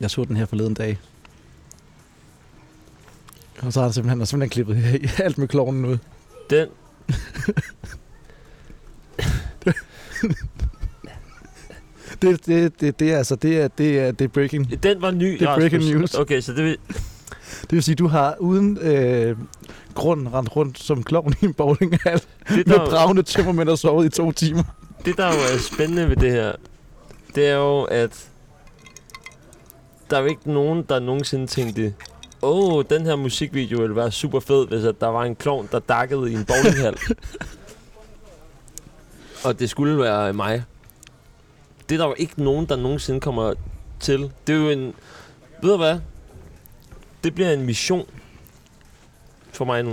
[0.00, 0.98] Jeg så den her forleden dag.
[3.62, 5.98] Og så har han simpelthen, han har simpelthen klippet alt med klovnen ud.
[6.50, 6.68] Den...
[12.22, 14.82] Det, det, det, det, er, altså, det, er, det, er, det er breaking.
[14.82, 15.94] Den var ny, Det er breaking Rasmus.
[15.94, 16.14] news.
[16.14, 16.76] Okay, så det vil...
[17.60, 19.36] Det vil sige, du har uden øh,
[19.94, 24.08] grund rendt rundt som klovn i en bowlinghal med der, bravende tømmermænd og sovet i
[24.08, 24.62] to timer.
[25.04, 26.52] det, der jo er spændende ved det her,
[27.34, 28.28] det er jo, at
[30.10, 31.94] der er jo ikke nogen, der nogensinde tænkte,
[32.42, 35.68] åh, oh, den her musikvideo ville være super fed, hvis at der var en klovn,
[35.72, 36.96] der dakkede i en bowlinghal.
[39.44, 40.64] og det skulle være mig.
[41.90, 43.54] Det er der jo ikke nogen, der nogensinde kommer
[44.00, 44.32] til.
[44.46, 44.94] Det er jo en...
[45.62, 45.98] Ved du hvad?
[47.24, 48.06] Det bliver en mission
[49.52, 49.90] for mig nu.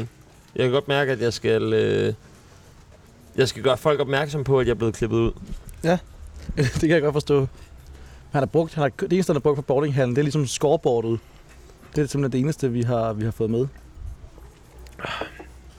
[0.56, 1.74] Jeg kan godt mærke, at jeg skal...
[1.74, 2.14] Øh,
[3.36, 5.32] jeg skal gøre folk opmærksom på, at jeg er blevet klippet ud.
[6.56, 7.40] det kan jeg godt forstå.
[8.32, 10.48] Han har brugt, han har, det eneste, han har brugt på bowlinghallen, det er ligesom
[10.48, 11.20] scoreboardet.
[11.96, 13.68] Det er simpelthen det eneste, vi har, vi har fået med.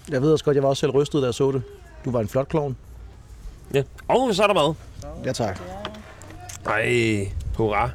[0.09, 1.63] Jeg ved også godt, jeg var også selv rystet, da jeg så det.
[2.05, 2.77] Du var en flot klovn.
[3.75, 3.83] Ja.
[4.09, 4.75] Og så er der mad.
[5.25, 5.78] Ja, tak.
[6.67, 7.91] Ej, hurra.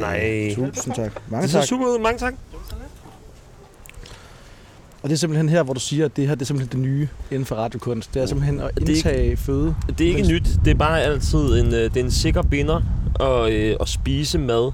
[0.00, 0.54] Nej.
[0.54, 1.12] Tusind tak.
[1.30, 1.68] Mange Det ser tak.
[1.68, 1.98] super ud.
[2.02, 2.34] Mange tak.
[5.02, 6.88] Og det er simpelthen her, hvor du siger, at det her det er simpelthen det
[6.90, 8.14] nye inden for radiokunst.
[8.14, 9.74] Det er simpelthen at Det er ikke- indtage føde.
[9.98, 10.48] Det er ikke nyt.
[10.64, 12.80] Det er bare altid en, øh, det er en sikker binder
[13.20, 14.72] at, øh, at spise mad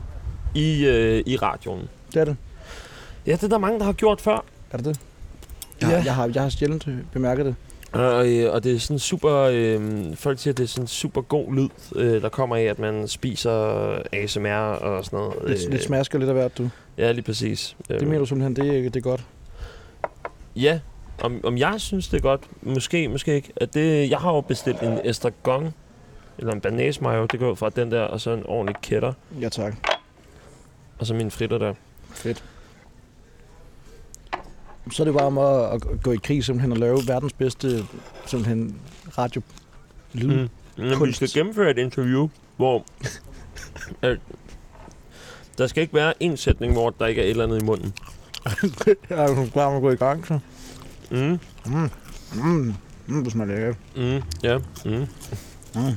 [0.55, 1.89] i, øh, i radioen.
[2.13, 2.37] Det er det.
[3.27, 4.45] Ja, det er der mange, der har gjort før.
[4.71, 5.01] Er det det?
[5.81, 5.97] Jeg, Ja.
[5.99, 6.05] ja.
[6.05, 7.55] jeg, har, jeg har sjældent øh, bemærket det.
[7.93, 9.33] Og, øh, og det er sådan super...
[9.53, 12.79] Øh, folk siger, at det er sådan super god lyd, øh, der kommer af, at
[12.79, 13.53] man spiser
[14.13, 15.35] ASMR og sådan noget.
[15.47, 16.69] Lidt, lidt smasker lidt af hvert, du.
[16.99, 17.77] Ja, lige præcis.
[17.89, 19.25] Det mener du simpelthen, det, er- det er godt.
[20.57, 20.81] Ja,
[21.23, 23.53] om, om jeg synes det er godt, måske, måske ikke.
[23.57, 25.75] At det, jeg har jo bestilt en estragon,
[26.39, 29.49] eller en banæs mayo, det går fra den der, og så en ordentlig kætter, Ja,
[29.49, 29.75] tak.
[30.99, 31.75] og så mine fritter der.
[32.15, 32.45] Fedt.
[34.91, 37.85] Så er det bare om at, at gå i krig simpelthen og lave verdens bedste
[38.27, 38.81] simpelthen
[39.19, 39.43] radio
[40.13, 40.29] lyd.
[40.29, 40.49] Mm.
[40.77, 42.85] Men vi skal gennemføre et interview, hvor
[44.03, 44.19] at,
[45.59, 47.95] der skal ikke være en sætning, hvor der ikke er et eller andet i munden.
[49.11, 50.39] Jeg er jo klar med at gå i gang, så.
[51.11, 51.39] Mm.
[51.67, 51.91] Mm.
[52.35, 52.75] Mm.
[53.07, 53.77] Mm, det smager lækkert.
[53.97, 54.23] Mm.
[54.43, 54.59] Ja.
[54.85, 55.07] Mm.
[55.75, 55.97] Mm.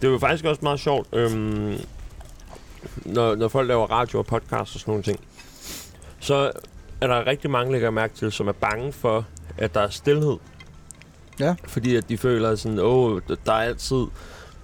[0.00, 1.76] Det er jo faktisk også meget sjovt, øhm,
[2.96, 5.20] når, når folk laver radio og podcast og sådan nogle ting.
[6.20, 6.52] Så
[7.00, 9.26] er der rigtig mange, lægger jeg mærke til, som er bange for,
[9.58, 10.36] at der er stillhed.
[11.40, 11.54] Ja.
[11.66, 14.04] Fordi at de føler sådan, åh, der er altid...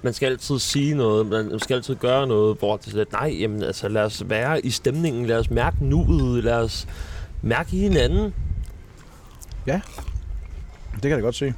[0.03, 3.37] Man skal altid sige noget, man skal altid gøre noget, hvor det er lidt, nej,
[3.41, 6.89] jamen, altså, lad os være i stemningen, lad os mærke nuet, lad os
[7.43, 8.35] mærke hinanden.
[9.67, 11.55] Det kan jeg godt se.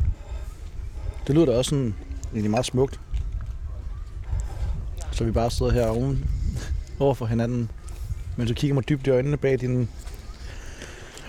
[1.26, 1.94] Det lyder da også sådan
[2.32, 3.00] egentlig meget smukt.
[5.12, 6.30] Så vi bare sidder her oven
[6.98, 7.70] over for hinanden,
[8.36, 9.88] mens du kigger mig dybt i øjnene bag dine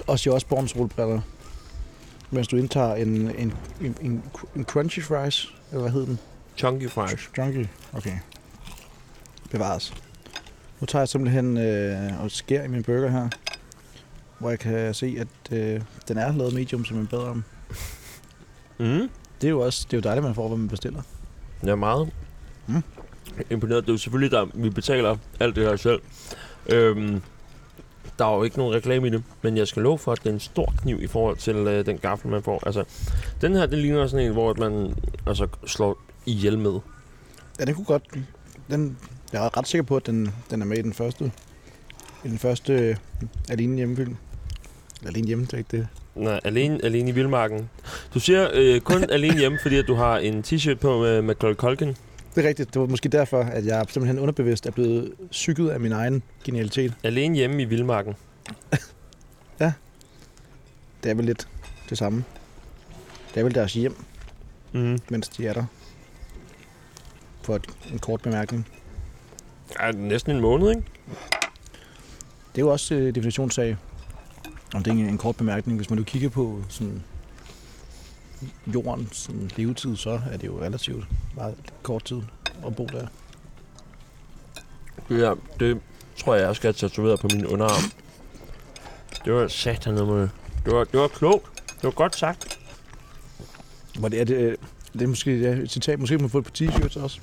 [0.07, 1.21] Ozzy Osbourne solbriller.
[2.31, 3.07] Mens du indtager en,
[3.39, 4.23] en, en, en,
[4.55, 6.19] en crunchy fries, eller hvad hed den?
[6.57, 7.29] Chunky fries.
[7.37, 7.69] Junkie.
[7.93, 8.17] Okay.
[9.51, 9.93] Bevares.
[10.79, 13.29] Nu tager jeg simpelthen øh, og skærer i min burger her,
[14.39, 17.43] hvor jeg kan se, at øh, den er lavet medium, som man beder om.
[18.79, 19.09] Mm.
[19.41, 21.01] Det er jo også det er jo dejligt, man får, hvad man bestiller.
[21.63, 22.09] Jeg er meget
[22.67, 22.73] Mm.
[22.73, 22.83] mm.
[23.49, 23.83] imponeret.
[23.83, 26.01] Det er jo selvfølgelig, der vi betaler alt det her selv.
[26.69, 27.21] Øhm,
[28.19, 30.29] der er jo ikke nogen reklame i det, men jeg skal love for, at det
[30.29, 32.63] er en stor kniv i forhold til øh, den gaffel, man får.
[32.65, 32.83] Altså,
[33.41, 34.95] den her, det ligner sådan en, hvor man
[35.27, 36.79] altså, slår ihjel med.
[37.59, 38.03] Ja, den kunne godt...
[38.71, 38.97] Den,
[39.33, 41.31] jeg er ret sikker på, at den, den er med i den første...
[42.25, 42.95] I den første øh,
[43.49, 44.15] Alene hjemmefilm.
[44.99, 45.87] Eller Alene hjemme, det er ikke det.
[46.15, 47.69] Nej, alene, alene i vildmarken.
[48.13, 51.55] Du siger øh, kun alene hjemme, fordi at du har en t-shirt på med Macaulay
[51.55, 51.95] Culkin.
[52.37, 52.73] Det er rigtigt.
[52.73, 56.93] Det var måske derfor, at jeg simpelthen underbevidst er blevet psyket af min egen genialitet.
[57.03, 58.15] Alene hjemme i vildmarken.
[61.03, 61.47] Det er vel lidt
[61.89, 62.23] det samme.
[63.33, 63.95] Det er vel deres hjem,
[64.73, 64.99] Mm.
[65.09, 65.65] mens de er der.
[67.41, 68.67] For et, en kort bemærkning.
[69.81, 70.81] Ja, næsten en måned, ikke?
[72.55, 73.77] Det er jo også øh, definitionssag.
[74.75, 75.77] Om det er en, en kort bemærkning.
[75.77, 77.03] Hvis man nu kigger på sådan
[78.67, 82.21] jordens levetid, så er det jo relativt meget kort tid
[82.65, 83.07] at bo der.
[85.09, 85.79] Ja, det
[86.17, 87.91] tror jeg, jeg skal have tatoveret på min underarm.
[89.25, 90.29] Det var satan med.
[90.65, 91.45] Det var, det var klogt.
[91.67, 92.59] Det var godt sagt.
[93.99, 94.55] Hvor det er, det,
[94.93, 95.99] det er måske ja, et citat.
[95.99, 97.19] Måske man få det på t-shirts også.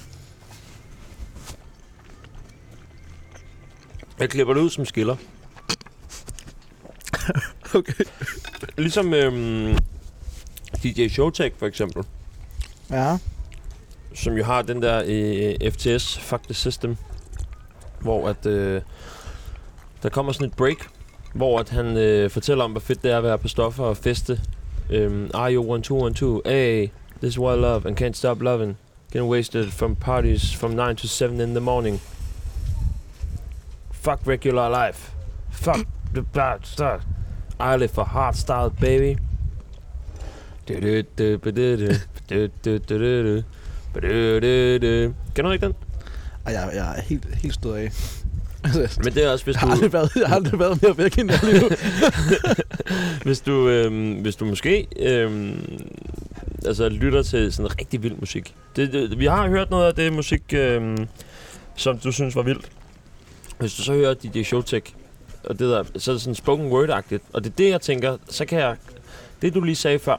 [4.19, 5.17] Jeg klipper det ud som skiller.
[7.75, 8.05] Okay.
[8.79, 9.79] Ligesom øhm,
[10.85, 12.05] DJ Showtek for eksempel.
[12.91, 13.19] Ja.
[14.15, 16.97] som jo har den der øh, FTS, Fuck the System,
[18.01, 18.83] hvor at, øh,
[20.03, 20.77] der kommer sådan et break,
[21.33, 23.97] hvor at han øh, fortæller om, hvor fedt det er at være på stoffer og
[23.97, 24.41] feste.
[24.91, 26.43] Um, are you one two one two?
[26.45, 26.89] Hey,
[27.23, 28.77] this is what I love and can't stop loving.
[29.13, 32.01] Getting wasted from parties from 9 to 7 in the morning.
[33.93, 35.11] Fuck regular life.
[35.51, 37.01] Fuck the bad stuff.
[37.61, 39.17] I live for hard style, baby.
[45.35, 45.75] Kender du ikke den?
[46.47, 47.91] Ej, jeg, jeg er helt, helt stået af.
[49.05, 50.99] Men det er også, hvis Jeg har du, aldrig været, jeg har aldrig været mere
[50.99, 51.69] væk end jeg nu.
[53.25, 55.81] hvis du, øhm, hvis du måske øhm,
[56.67, 58.55] altså, lytter til sådan rigtig vild musik.
[58.77, 61.09] Det, det, vi har hørt noget af det musik, øhm,
[61.77, 62.69] som du synes var vildt.
[63.59, 64.95] Hvis du så hører DJ Showtek,
[65.45, 67.23] og det der, så er det sådan spoken word-agtigt.
[67.33, 68.77] Og det er det, jeg tænker, så kan jeg...
[69.43, 70.17] Det, du lige sagde før,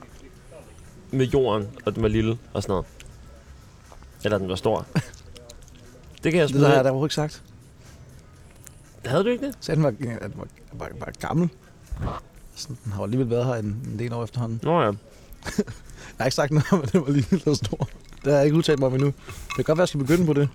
[1.16, 2.86] med jorden, og den var lille og sådan noget.
[4.24, 4.86] Eller den var stor.
[6.24, 7.44] Det kan jeg Det smide har jeg da overhovedet ikke sagt.
[9.06, 9.56] Havde du ikke det?
[9.60, 11.50] Så den var, den var, var, var gammel.
[12.56, 14.60] Sådan, den har alligevel været her en, en del år efterhånden.
[14.64, 14.86] Nå ja.
[16.18, 17.90] Jeg har ikke sagt noget om, at den var lige så stor.
[18.24, 19.08] Det har jeg ikke udtalt mig om endnu.
[19.08, 20.50] Det kan godt være, at jeg skal begynde på det.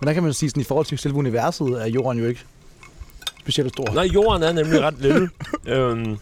[0.00, 2.44] Men der kan man sige, sådan, i forhold til selve universet, er jorden jo ikke
[3.40, 3.94] specielt stor.
[3.94, 5.30] Nej, jorden er nemlig ret lille.
[5.74, 6.18] øhm,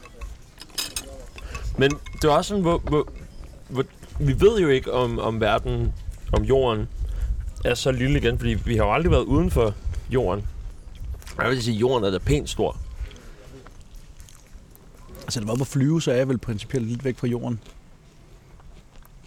[1.79, 3.09] men det er også sådan, hvor, hvor,
[4.21, 5.93] vi ved jo ikke, om, om verden,
[6.33, 6.89] om jorden
[7.65, 9.75] er så lille igen, fordi vi har jo aldrig været uden for
[10.11, 10.45] jorden.
[11.39, 12.77] Jeg vil sige, at jorden er da pænt stor.
[15.23, 17.61] Altså, det var på at flyve, så er jeg vel principielt lidt væk fra jorden.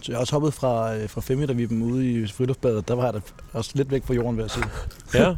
[0.02, 2.88] Så jeg har også hoppet fra, øh, fra 5 meter vippen ude i friluftsbadet.
[2.88, 3.20] Der var jeg da
[3.54, 4.66] også lidt væk fra jorden, vil jeg sige.
[5.14, 5.36] Ja.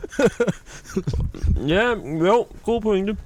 [1.75, 1.89] ja,
[2.25, 3.17] jo, god pointe.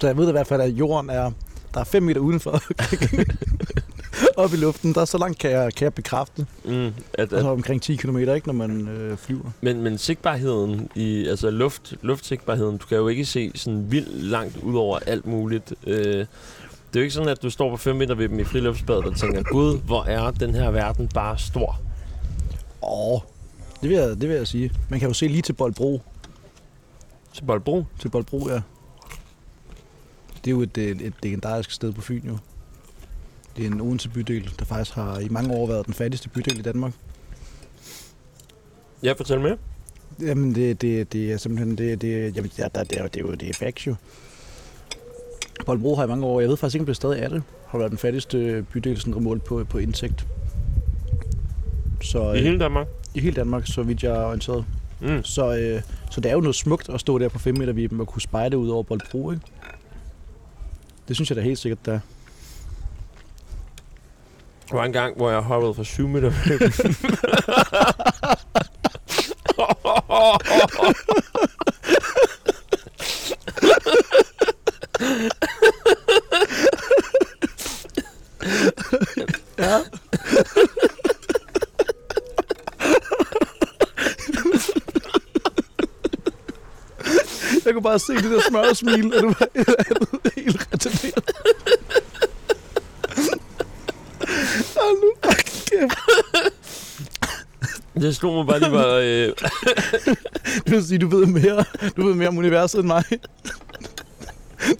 [0.00, 1.30] Så jeg ved i hvert fald, at jorden er...
[1.74, 2.62] Der er 5 meter udenfor.
[4.36, 4.94] Op i luften.
[4.94, 6.46] Der er så langt, kan jeg, kan jeg bekræfte.
[6.64, 9.50] Mm, at, Og så at, omkring 10 km, ikke, når man øh, flyver.
[9.60, 14.56] men, men sigtbarheden, i, altså luft, luftsigtbarheden, du kan jo ikke se sådan vildt langt
[14.56, 15.74] ud over alt muligt.
[15.86, 18.44] Øh, det er jo ikke sådan, at du står på 5 meter ved dem i
[18.44, 21.80] friluftsbadet og tænker, gud, hvor er den her verden bare stor.
[22.82, 23.20] Åh,
[23.82, 24.72] det vil, jeg, det vil jeg sige.
[24.88, 26.02] Man kan jo se lige til Boldbro.
[27.32, 27.84] Til Boldbro.
[28.00, 28.60] Til Boldbro, ja.
[30.44, 32.38] Det er jo et, et, et legendarisk sted på Fyn, jo.
[33.58, 36.58] Det er en Odense bydel, der faktisk har i mange år været den fattigste bydel
[36.58, 36.92] i Danmark.
[39.02, 39.56] Ja, fortæl mere.
[40.20, 41.78] Jamen, det, det, det er simpelthen...
[41.78, 43.94] Det, det, jamen, ja, der, det, er, det er jo det er facts, jo.
[45.66, 47.78] Boldbro har i mange år, jeg ved faktisk ikke, om det stadig er det, har
[47.78, 50.26] været den fattigste bydel sådan målt på, på indtægt.
[52.02, 52.86] Så, I øh, hele Danmark.
[53.14, 54.64] I hele Danmark, så vidt jeg er orienteret.
[55.00, 55.24] Mm.
[55.24, 58.00] Så, øh, så det er jo noget smukt at stå der på 5 meter vippen
[58.00, 59.42] og kunne spejde ud over Boldbro, ikke?
[61.08, 62.00] Det synes jeg da helt sikkert, der er.
[64.70, 66.32] Der var en gang, hvor jeg hoppede fra 7 meter.
[79.58, 79.78] Ja.
[87.64, 91.24] Jeg kunne bare se det der smørsmil, og du var et andet retarderet.
[94.76, 95.98] Hold nu, kæft.
[97.94, 98.94] det slog mig bare lige var...
[98.94, 99.32] Øh,
[100.66, 101.64] Du vil sige, du ved mere,
[101.96, 103.04] du ved mere om universet end mig.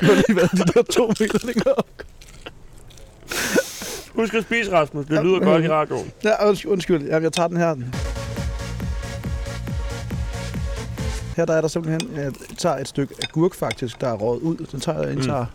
[0.01, 1.88] Du har lige været de der to meter længere op.
[4.14, 5.07] husk at spise, Rasmus.
[5.07, 6.12] Det lyder godt i radioen.
[6.24, 7.03] Ja, undskyld, undskyld.
[7.07, 7.74] Jamen, jeg tager den her.
[11.37, 14.57] Her der er der simpelthen, jeg tager et stykke agurk faktisk, der er røget ud.
[14.72, 15.46] Den tager jeg indtager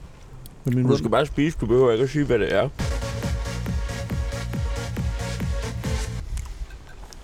[0.66, 1.58] med min Du skal bare spise.
[1.62, 2.70] Du behøver ikke at sige, hvad det er.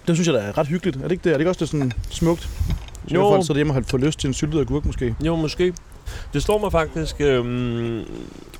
[0.10, 0.98] Det synes jeg da er ret hyggeligt.
[0.98, 1.30] Er det ikke det?
[1.30, 2.41] Er det ikke også det sådan smukt?
[2.41, 2.50] Så
[3.13, 3.22] Jo.
[3.22, 3.30] jo.
[3.30, 5.15] folk sidder hjemme og får lyst til en syltet agurk måske.
[5.26, 5.74] Jo, måske.
[6.34, 8.04] Det slår mig faktisk, øhm,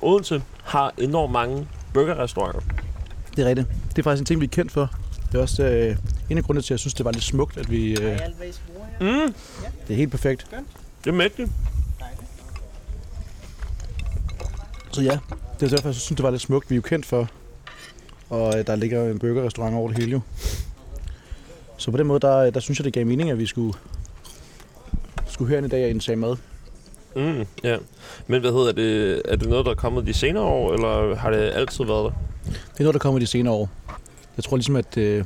[0.02, 2.60] Odense har enormt mange burgerrestauranter.
[3.36, 3.68] Det er rigtigt.
[3.90, 4.90] Det er faktisk en ting, vi er kendt for.
[5.32, 5.96] Det er også øh,
[6.30, 7.96] en af grundene til, at jeg synes, det var lidt smukt, at vi...
[8.00, 8.18] Øh.
[9.00, 9.34] Mm,
[9.86, 10.46] det er helt perfekt.
[11.04, 11.50] det er mægtigt.
[14.92, 15.18] Så ja,
[15.60, 16.70] det er derfor, jeg synes, det var lidt smukt.
[16.70, 17.28] Vi er jo kendt for,
[18.30, 20.20] og øh, der ligger en burgerrestaurant over det hele jo.
[21.80, 23.74] Så på den måde, der, der synes jeg, det gav mening, at vi skulle
[25.26, 26.36] skulle høre i dag og indtage mad.
[27.16, 27.76] Mm, ja.
[28.26, 29.22] Men hvad hedder det?
[29.24, 32.12] Er det noget, der er kommet de senere år, eller har det altid været der?
[32.46, 33.70] Det er noget, der kommer de senere år.
[34.36, 35.24] Jeg tror ligesom, at øh,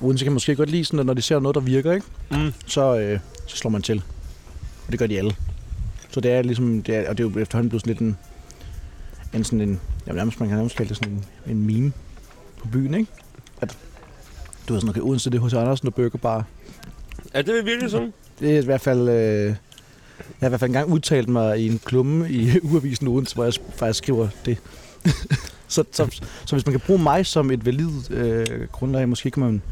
[0.00, 2.06] Odense kan måske godt lide sådan, at når de ser noget, der virker, ikke?
[2.30, 2.52] Mm.
[2.66, 4.02] Så, øh, så slår man til.
[4.86, 5.34] Og det gør de alle.
[6.10, 8.16] Så det er ligesom, det er, og det er jo efterhånden blevet sådan lidt en,
[9.34, 11.92] en sådan en, jamen nærmest, man kan nærmest kalde det sådan en, en meme
[12.58, 13.10] på byen, ikke?
[13.60, 13.76] At,
[14.68, 16.44] du ved sådan, okay, Odense, det er hos Andersen og Burger Bar.
[17.34, 18.12] Er det virkelig sådan?
[18.40, 19.56] Det er i hvert fald, øh, jeg
[20.40, 23.52] har i hvert fald engang udtalt mig i en klumme i uavisen Odense, hvor jeg
[23.76, 24.58] faktisk skriver det.
[25.68, 29.42] så, så, så, hvis man kan bruge mig som et valid øh, grundlag, måske kan
[29.42, 29.62] man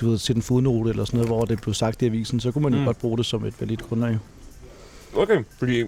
[0.00, 2.52] du ved, sætte en fodnote eller sådan noget, hvor det blev sagt i avisen, så
[2.52, 2.84] kunne man jo Mm.
[2.84, 4.18] godt bruge det som et validt grundlag.
[5.16, 5.84] Okay, fordi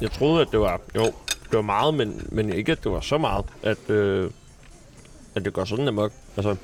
[0.00, 3.00] jeg troede, at det var, jo, det var meget, men, men ikke, at det var
[3.00, 4.30] så meget, at, øh,
[5.34, 6.12] at det går sådan amok.
[6.36, 6.56] Altså,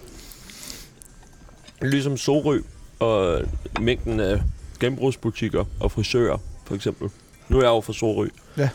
[1.82, 2.60] ligesom Sorø
[2.98, 3.40] og
[3.80, 4.42] mængden af
[4.80, 7.08] genbrugsbutikker og frisører, for eksempel.
[7.48, 8.28] Nu er jeg jo fra Sorø.
[8.56, 8.68] Ja.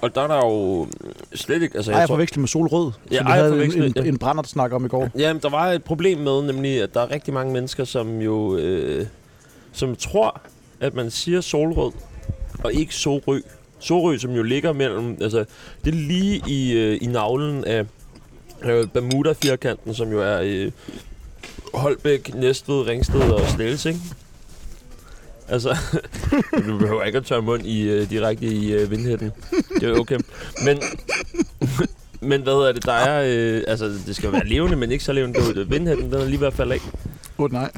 [0.00, 0.86] Og der er der jo
[1.34, 1.76] slet ikke...
[1.76, 4.02] Altså, Ej, jeg forveksler med solrød, Ja, som vi jeg havde en, en, ja.
[4.02, 5.10] en brænder, der snakker om i går.
[5.18, 8.56] Jamen, der var et problem med, nemlig, at der er rigtig mange mennesker, som jo
[8.56, 9.06] øh,
[9.72, 10.40] som tror,
[10.80, 11.92] at man siger solrød,
[12.64, 13.40] og ikke sorø.
[13.78, 15.44] Sorø, som jo ligger mellem, altså,
[15.84, 17.84] det er lige i, øh, i navlen af
[18.62, 20.72] øh, Bermuda-firkanten, som jo er øh,
[21.74, 24.00] Holbæk, Næstved, Ringsted og Slagelse, ikke?
[25.48, 25.76] Altså,
[26.66, 29.32] du behøver ikke at tørre mund i, øh, direkte i øh, vindhætten.
[29.80, 30.18] Det er okay.
[30.64, 30.82] Men,
[32.30, 35.12] men hvad hedder det, der er, øh, altså det skal være levende, men ikke så
[35.12, 35.40] levende.
[35.40, 36.80] Det er Vindhætten, den er lige i hvert fald af.
[37.38, 37.70] Åh, oh, nej.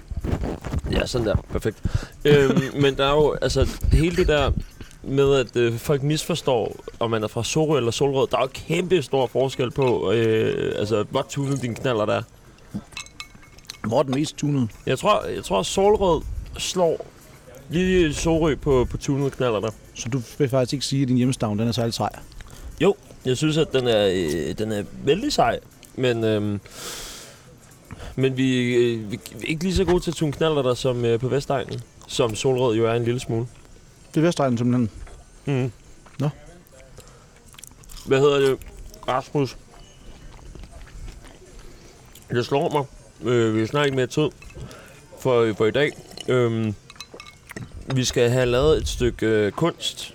[0.92, 1.36] Ja, sådan der.
[1.52, 1.76] Perfekt.
[2.24, 4.52] øhm, men der er jo, altså, hele det der
[5.02, 8.26] med, at øh, folk misforstår, om man er fra Sorø eller Solrød.
[8.30, 12.22] Der er jo kæmpe stor forskel på, øh, altså, hvor tunet din knaller der er.
[13.86, 14.70] Hvor er den mest tunet?
[14.86, 16.22] Jeg tror, jeg tror, Solrød
[16.58, 17.06] slår
[17.68, 19.70] lige Sorø på, på tunet knaller der.
[19.94, 22.10] Så du vil faktisk ikke sige, at din hjemmestavn den er særlig sej.
[23.26, 25.60] Jeg synes, at den er, øh, den er vældig sej,
[25.94, 26.60] men, øhm,
[28.16, 31.04] men vi, øh, vi er ikke lige så gode til at tune knaller der som
[31.04, 33.46] øh, på Vestegnen, som Solrød jo er en lille smule.
[34.14, 34.90] Det er Vestegnen simpelthen.
[35.44, 35.72] Mm.
[36.18, 36.28] Nå.
[38.06, 38.58] Hvad hedder det?
[39.08, 39.56] Rasmus.
[42.30, 42.84] Det slår mig.
[43.24, 44.28] Øh, vi har snart ikke mere tid
[45.20, 45.92] for, for i dag.
[46.28, 46.74] Øhm,
[47.94, 50.14] vi skal have lavet et stykke øh, kunst.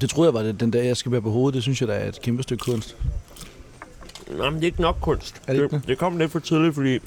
[0.00, 1.54] Det troede jeg var det, den dag, jeg skal være på hovedet.
[1.54, 2.96] Det synes jeg, der er et kæmpe stykke kunst.
[4.30, 5.42] Jamen, det er ikke nok kunst.
[5.46, 6.98] Er det ikke det, det kom lidt for tidligt, fordi...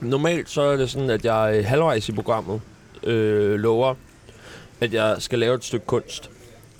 [0.00, 2.60] Normalt så er det sådan, at jeg øh, halvvejs i programmet
[3.02, 3.94] øh, lover,
[4.80, 6.30] at jeg skal lave et stykke kunst.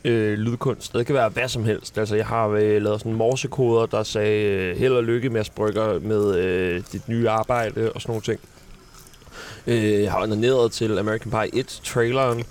[0.06, 0.92] Øh, lydkunst.
[0.92, 1.98] Det kan være hvad som helst.
[1.98, 6.00] Altså, jeg har øh, lavet sådan morsekoder, der sagde øh, held og lykke med Brygger
[6.00, 8.40] med øh, dit nye arbejde og sådan nogle ting.
[9.66, 12.44] Øh, jeg har onaneret til American Pie 1-traileren.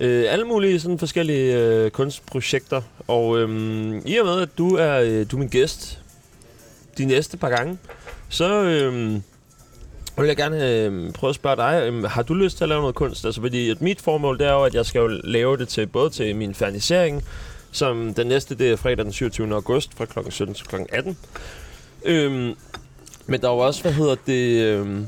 [0.00, 2.82] Øh, alle mulige sådan forskellige øh, kunstprojekter.
[3.08, 3.48] Og øh,
[4.06, 6.00] i og med, at du er, øh, du er min gæst
[6.98, 7.78] de næste par gange,
[8.28, 9.22] så øhm,
[10.18, 12.68] øhm, vil jeg gerne øh, prøve at spørge dig, øh, har du lyst til at
[12.68, 13.24] lave noget kunst?
[13.24, 15.86] Altså, fordi at mit formål, det er jo, at jeg skal jo lave det til
[15.86, 17.24] både til min fernisering,
[17.72, 19.54] som den næste, det er fredag den 27.
[19.54, 20.18] august fra kl.
[20.30, 20.76] 17 til kl.
[20.88, 21.16] 18.
[22.04, 22.54] Øhm,
[23.26, 24.62] men der er jo også, hvad hedder det...
[24.62, 25.06] Øhm,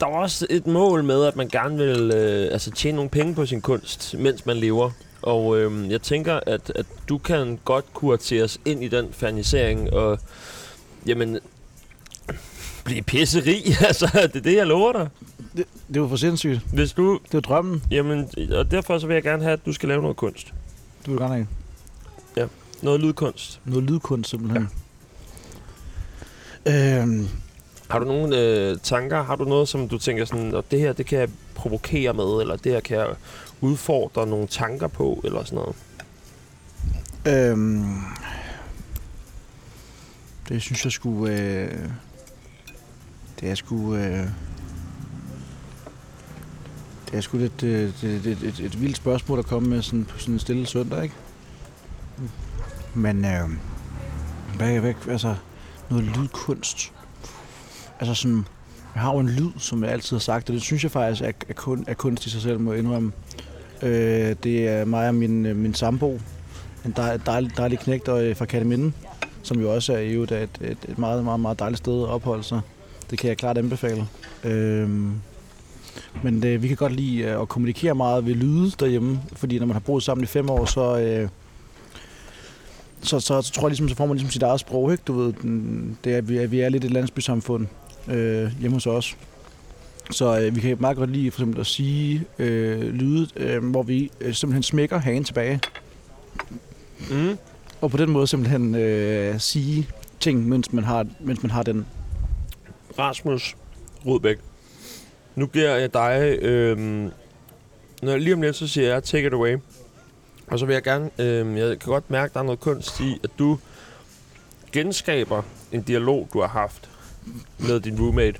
[0.00, 3.34] der er også et mål med, at man gerne vil øh, altså tjene nogle penge
[3.34, 4.90] på sin kunst, mens man lever.
[5.22, 10.18] Og øh, jeg tænker, at, at du kan godt kurateres ind i den fernisering og
[11.06, 11.38] jamen,
[12.84, 13.62] blive pisserig.
[13.88, 15.08] altså, det er det, jeg lover dig.
[15.56, 15.64] Det,
[15.94, 16.60] det var for sindssygt.
[16.72, 17.82] Hvis du, Det var drømmen.
[17.90, 20.54] jamen, og derfor så vil jeg gerne have, at du skal lave noget kunst.
[21.06, 21.46] Du vil gerne have
[22.82, 23.60] Noget lydkunst.
[23.64, 24.68] noget lydkunst simpelthen.
[26.66, 27.00] Ja.
[27.02, 27.28] Øhm,
[27.88, 29.22] Har du nogle øh, tanker?
[29.22, 32.40] Har du noget, som du tænker sådan, at det her, det kan jeg provokere med,
[32.40, 33.08] eller det her kan jeg
[33.60, 35.76] udfordre nogle tanker på, eller sådan noget?
[37.26, 37.94] øhm,
[40.48, 41.38] det synes jeg skulle...
[41.40, 41.78] Øh,
[43.42, 43.94] det er sgu...
[43.94, 44.26] Øh,
[47.10, 49.82] det er sgu lidt øh, det, det, et, et, et vildt spørgsmål at komme med
[49.82, 51.14] sådan, på sådan en stille søndag, ikke?
[52.94, 53.48] Men øh,
[54.56, 55.34] hvad, hvad, altså,
[55.90, 56.92] noget lydkunst.
[58.00, 58.46] Altså sådan,
[58.94, 61.22] jeg har jo en lyd, som jeg altid har sagt, og det synes jeg faktisk
[61.22, 63.12] er, er, kun, er kunst i sig selv, må jeg indrømme.
[63.82, 66.20] Øh, det er mig og min, øh, min sambo,
[66.84, 68.92] en dej, dejlig, dejlig knægt øh, fra Katteminde,
[69.42, 72.42] som jo også er i et, et, et meget, meget, meget dejligt sted at opholde
[72.42, 72.60] sig.
[73.12, 74.06] Det kan jeg klart anbefale.
[74.44, 75.12] Øhm,
[76.22, 79.66] men det, vi kan godt lide øh, at kommunikere meget ved lyde derhjemme, fordi når
[79.66, 81.28] man har boet sammen i fem år, så, øh,
[83.02, 85.02] så, så, så tror jeg ligesom, så får man ligesom sit eget sprog, ikke?
[85.06, 85.32] Du ved,
[86.04, 87.66] det er, vi, er, vi er lidt et landsbysamfund
[88.08, 89.16] øh, hjemme hos os.
[90.10, 93.82] Så øh, vi kan meget godt lide for eksempel at sige øh, lyde, øh, hvor
[93.82, 95.60] vi øh, simpelthen smækker hagen tilbage.
[97.10, 97.38] Mm.
[97.80, 99.88] Og på den måde simpelthen øh, sige
[100.20, 101.86] ting, mens man har, mens man har den.
[102.98, 103.56] Rasmus
[104.06, 104.38] Rudbæk.
[105.36, 106.38] Nu giver jeg dig...
[106.42, 106.78] Øh,
[108.02, 109.56] når lige om lidt, så siger jeg, take it away.
[110.46, 111.10] Og så vil jeg gerne...
[111.18, 113.58] Øh, jeg kan godt mærke, at der er noget kunst i, at du
[114.72, 116.90] genskaber en dialog, du har haft
[117.58, 118.38] med din roommate.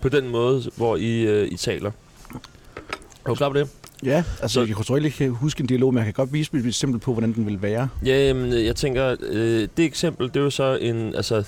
[0.00, 1.90] På den måde, hvor I, øh, I taler.
[3.24, 3.68] Er du klar på det?
[4.04, 6.32] Ja, altså Så- jeg tror ikke, jeg kan huske en dialog, men jeg kan godt
[6.32, 7.88] vise et eksempel på, hvordan den vil være.
[8.04, 11.44] Ja, jamen, jeg tænker, øh, det eksempel, det er jo så en, altså,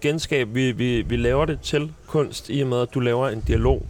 [0.00, 3.40] genskab, vi, vi, vi laver det til kunst, i og med, at du laver en
[3.46, 3.86] dialog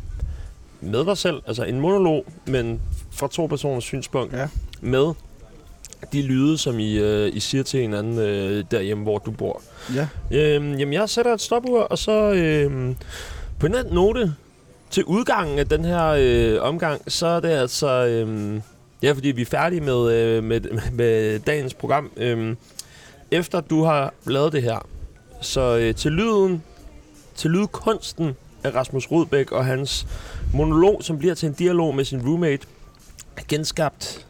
[0.80, 2.80] med dig selv, altså en monolog, men
[3.11, 4.49] fra to personers synspunkt, Ja.
[4.80, 5.12] med
[6.12, 9.62] de lyde, som I, øh, I siger til hinanden øh, derhjemme, hvor du bor.
[9.94, 10.09] Ja.
[10.32, 12.94] Øhm, jamen, jeg sætter et stopur, og så øh,
[13.61, 14.34] på en anden note,
[14.90, 18.07] til udgangen af den her øh, omgang, så er det altså...
[18.07, 18.61] Øh,
[19.03, 20.61] ja, fordi vi er færdige med, øh, med,
[20.92, 22.11] med dagens program.
[22.16, 22.57] Øh,
[23.30, 24.86] efter du har lavet det her,
[25.41, 26.62] så øh, til lyden,
[27.34, 30.07] til lydkunsten af Rasmus Rudbæk og hans
[30.55, 32.66] monolog, som bliver til en dialog med sin roommate,
[33.36, 34.26] er genskabt.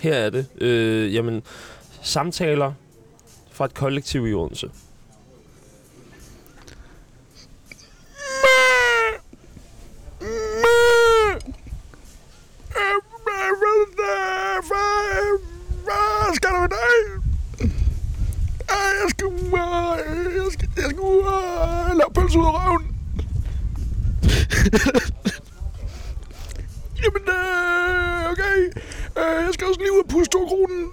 [0.00, 0.46] Her er det.
[0.60, 1.42] Øh, jamen,
[2.02, 2.72] samtaler
[3.50, 4.70] fra et kollektiv i Odense.
[15.84, 17.20] Hvad skal du i dag?
[18.70, 19.28] Jeg skal,
[20.36, 22.96] jeg skal, jeg skal lave pølse ud af røven.
[27.02, 28.58] Jamen, øh, okay.
[29.18, 30.86] Øh, jeg skal også lige ud og puste to kronen.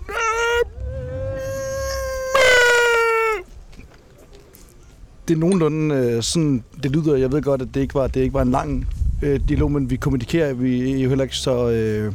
[5.28, 8.20] Det er nogenlunde øh, sådan, det lyder, jeg ved godt, at det ikke var, det
[8.22, 8.88] ikke var en lang
[9.22, 11.70] øh, dialog, men vi kommunikerer, vi er jo heller ikke så...
[11.70, 12.14] Øh,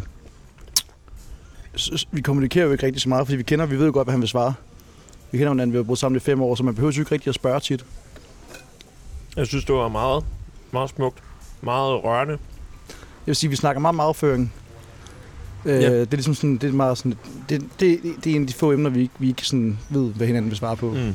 [2.12, 4.12] vi kommunikerer jo ikke rigtig så meget, fordi vi kender, vi ved jo godt, hvad
[4.12, 4.54] han vil svare.
[5.30, 7.12] Vi kender hinanden, vi har boet sammen i fem år, så man behøver jo ikke
[7.12, 7.84] rigtig at spørge tit.
[9.36, 10.24] Jeg synes, det var meget,
[10.72, 11.18] meget smukt.
[11.62, 12.32] Meget rørende.
[12.32, 14.52] Jeg vil sige, vi snakker meget om afføring.
[15.64, 16.00] Øh, Ja.
[16.00, 17.14] Det er ligesom sådan, det er meget sådan,
[17.48, 20.12] det, det, det er en af de få emner, vi ikke, vi ikke sådan ved,
[20.12, 20.90] hvad hinanden vil svare på.
[20.90, 21.14] Mm.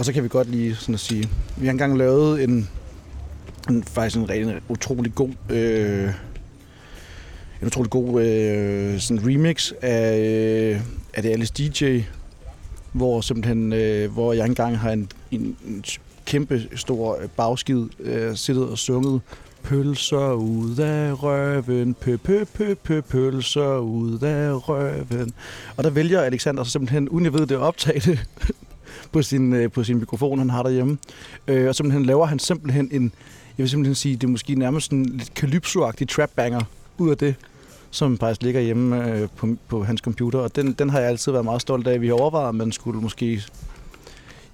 [0.00, 2.68] Og så kan vi godt lige sådan at sige, vi har engang lavet en,
[3.70, 6.08] en faktisk en rigtig utrolig god, øh,
[7.60, 10.80] en utrolig god øh, sådan remix af, øh,
[11.14, 12.00] af det Alice DJ,
[12.92, 15.84] hvor simpelthen, øh, hvor jeg engang har en, en, en
[16.24, 19.20] kæmpe stor øh, bagskid øh, siddet og sunget
[19.62, 25.32] Pølser ud af røven, pø, pø, pø, pø, pølser ud af røven.
[25.76, 28.26] Og der vælger Alexander så simpelthen, uden jeg ved det, at optage det
[29.12, 30.98] på sin, øh, på sin mikrofon, han har derhjemme.
[31.48, 33.12] Øh, og simpelthen laver han simpelthen en,
[33.58, 36.60] jeg vil simpelthen sige, det er måske nærmest en lidt calypso-agtig trap-banger
[36.98, 37.34] ud af det,
[37.90, 40.38] som faktisk ligger hjemme øh, på, på hans computer.
[40.38, 42.00] Og den, den har jeg altid været meget stolt af.
[42.00, 43.42] Vi har overvejet, at man skulle måske,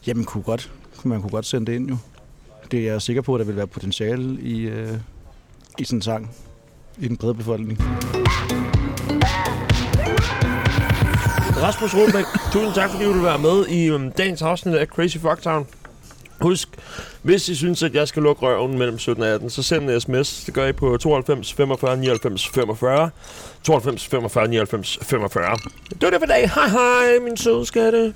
[0.06, 0.72] jamen kunne godt,
[1.04, 1.96] man kunne godt sende det ind jo.
[2.70, 4.92] Det er jeg sikker på, at der vil være potentiale i, øh,
[5.78, 6.30] i sådan en sang
[6.98, 7.78] i den brede befolkning.
[11.62, 15.16] Rasmus Rudbæk, tusind tak, fordi du vil være med i um, dagens afsnit af Crazy
[15.18, 15.66] Fucktown.
[16.40, 16.68] Husk,
[17.22, 20.00] hvis I synes, at jeg skal lukke røven mellem 17 og 18, så send en
[20.00, 20.44] sms.
[20.44, 23.10] Det gør I på 92 45 99 45.
[23.62, 25.56] 92 45 99 45.
[25.90, 26.50] Det var det for i dag.
[26.50, 28.14] Hej hej, min søde skatte.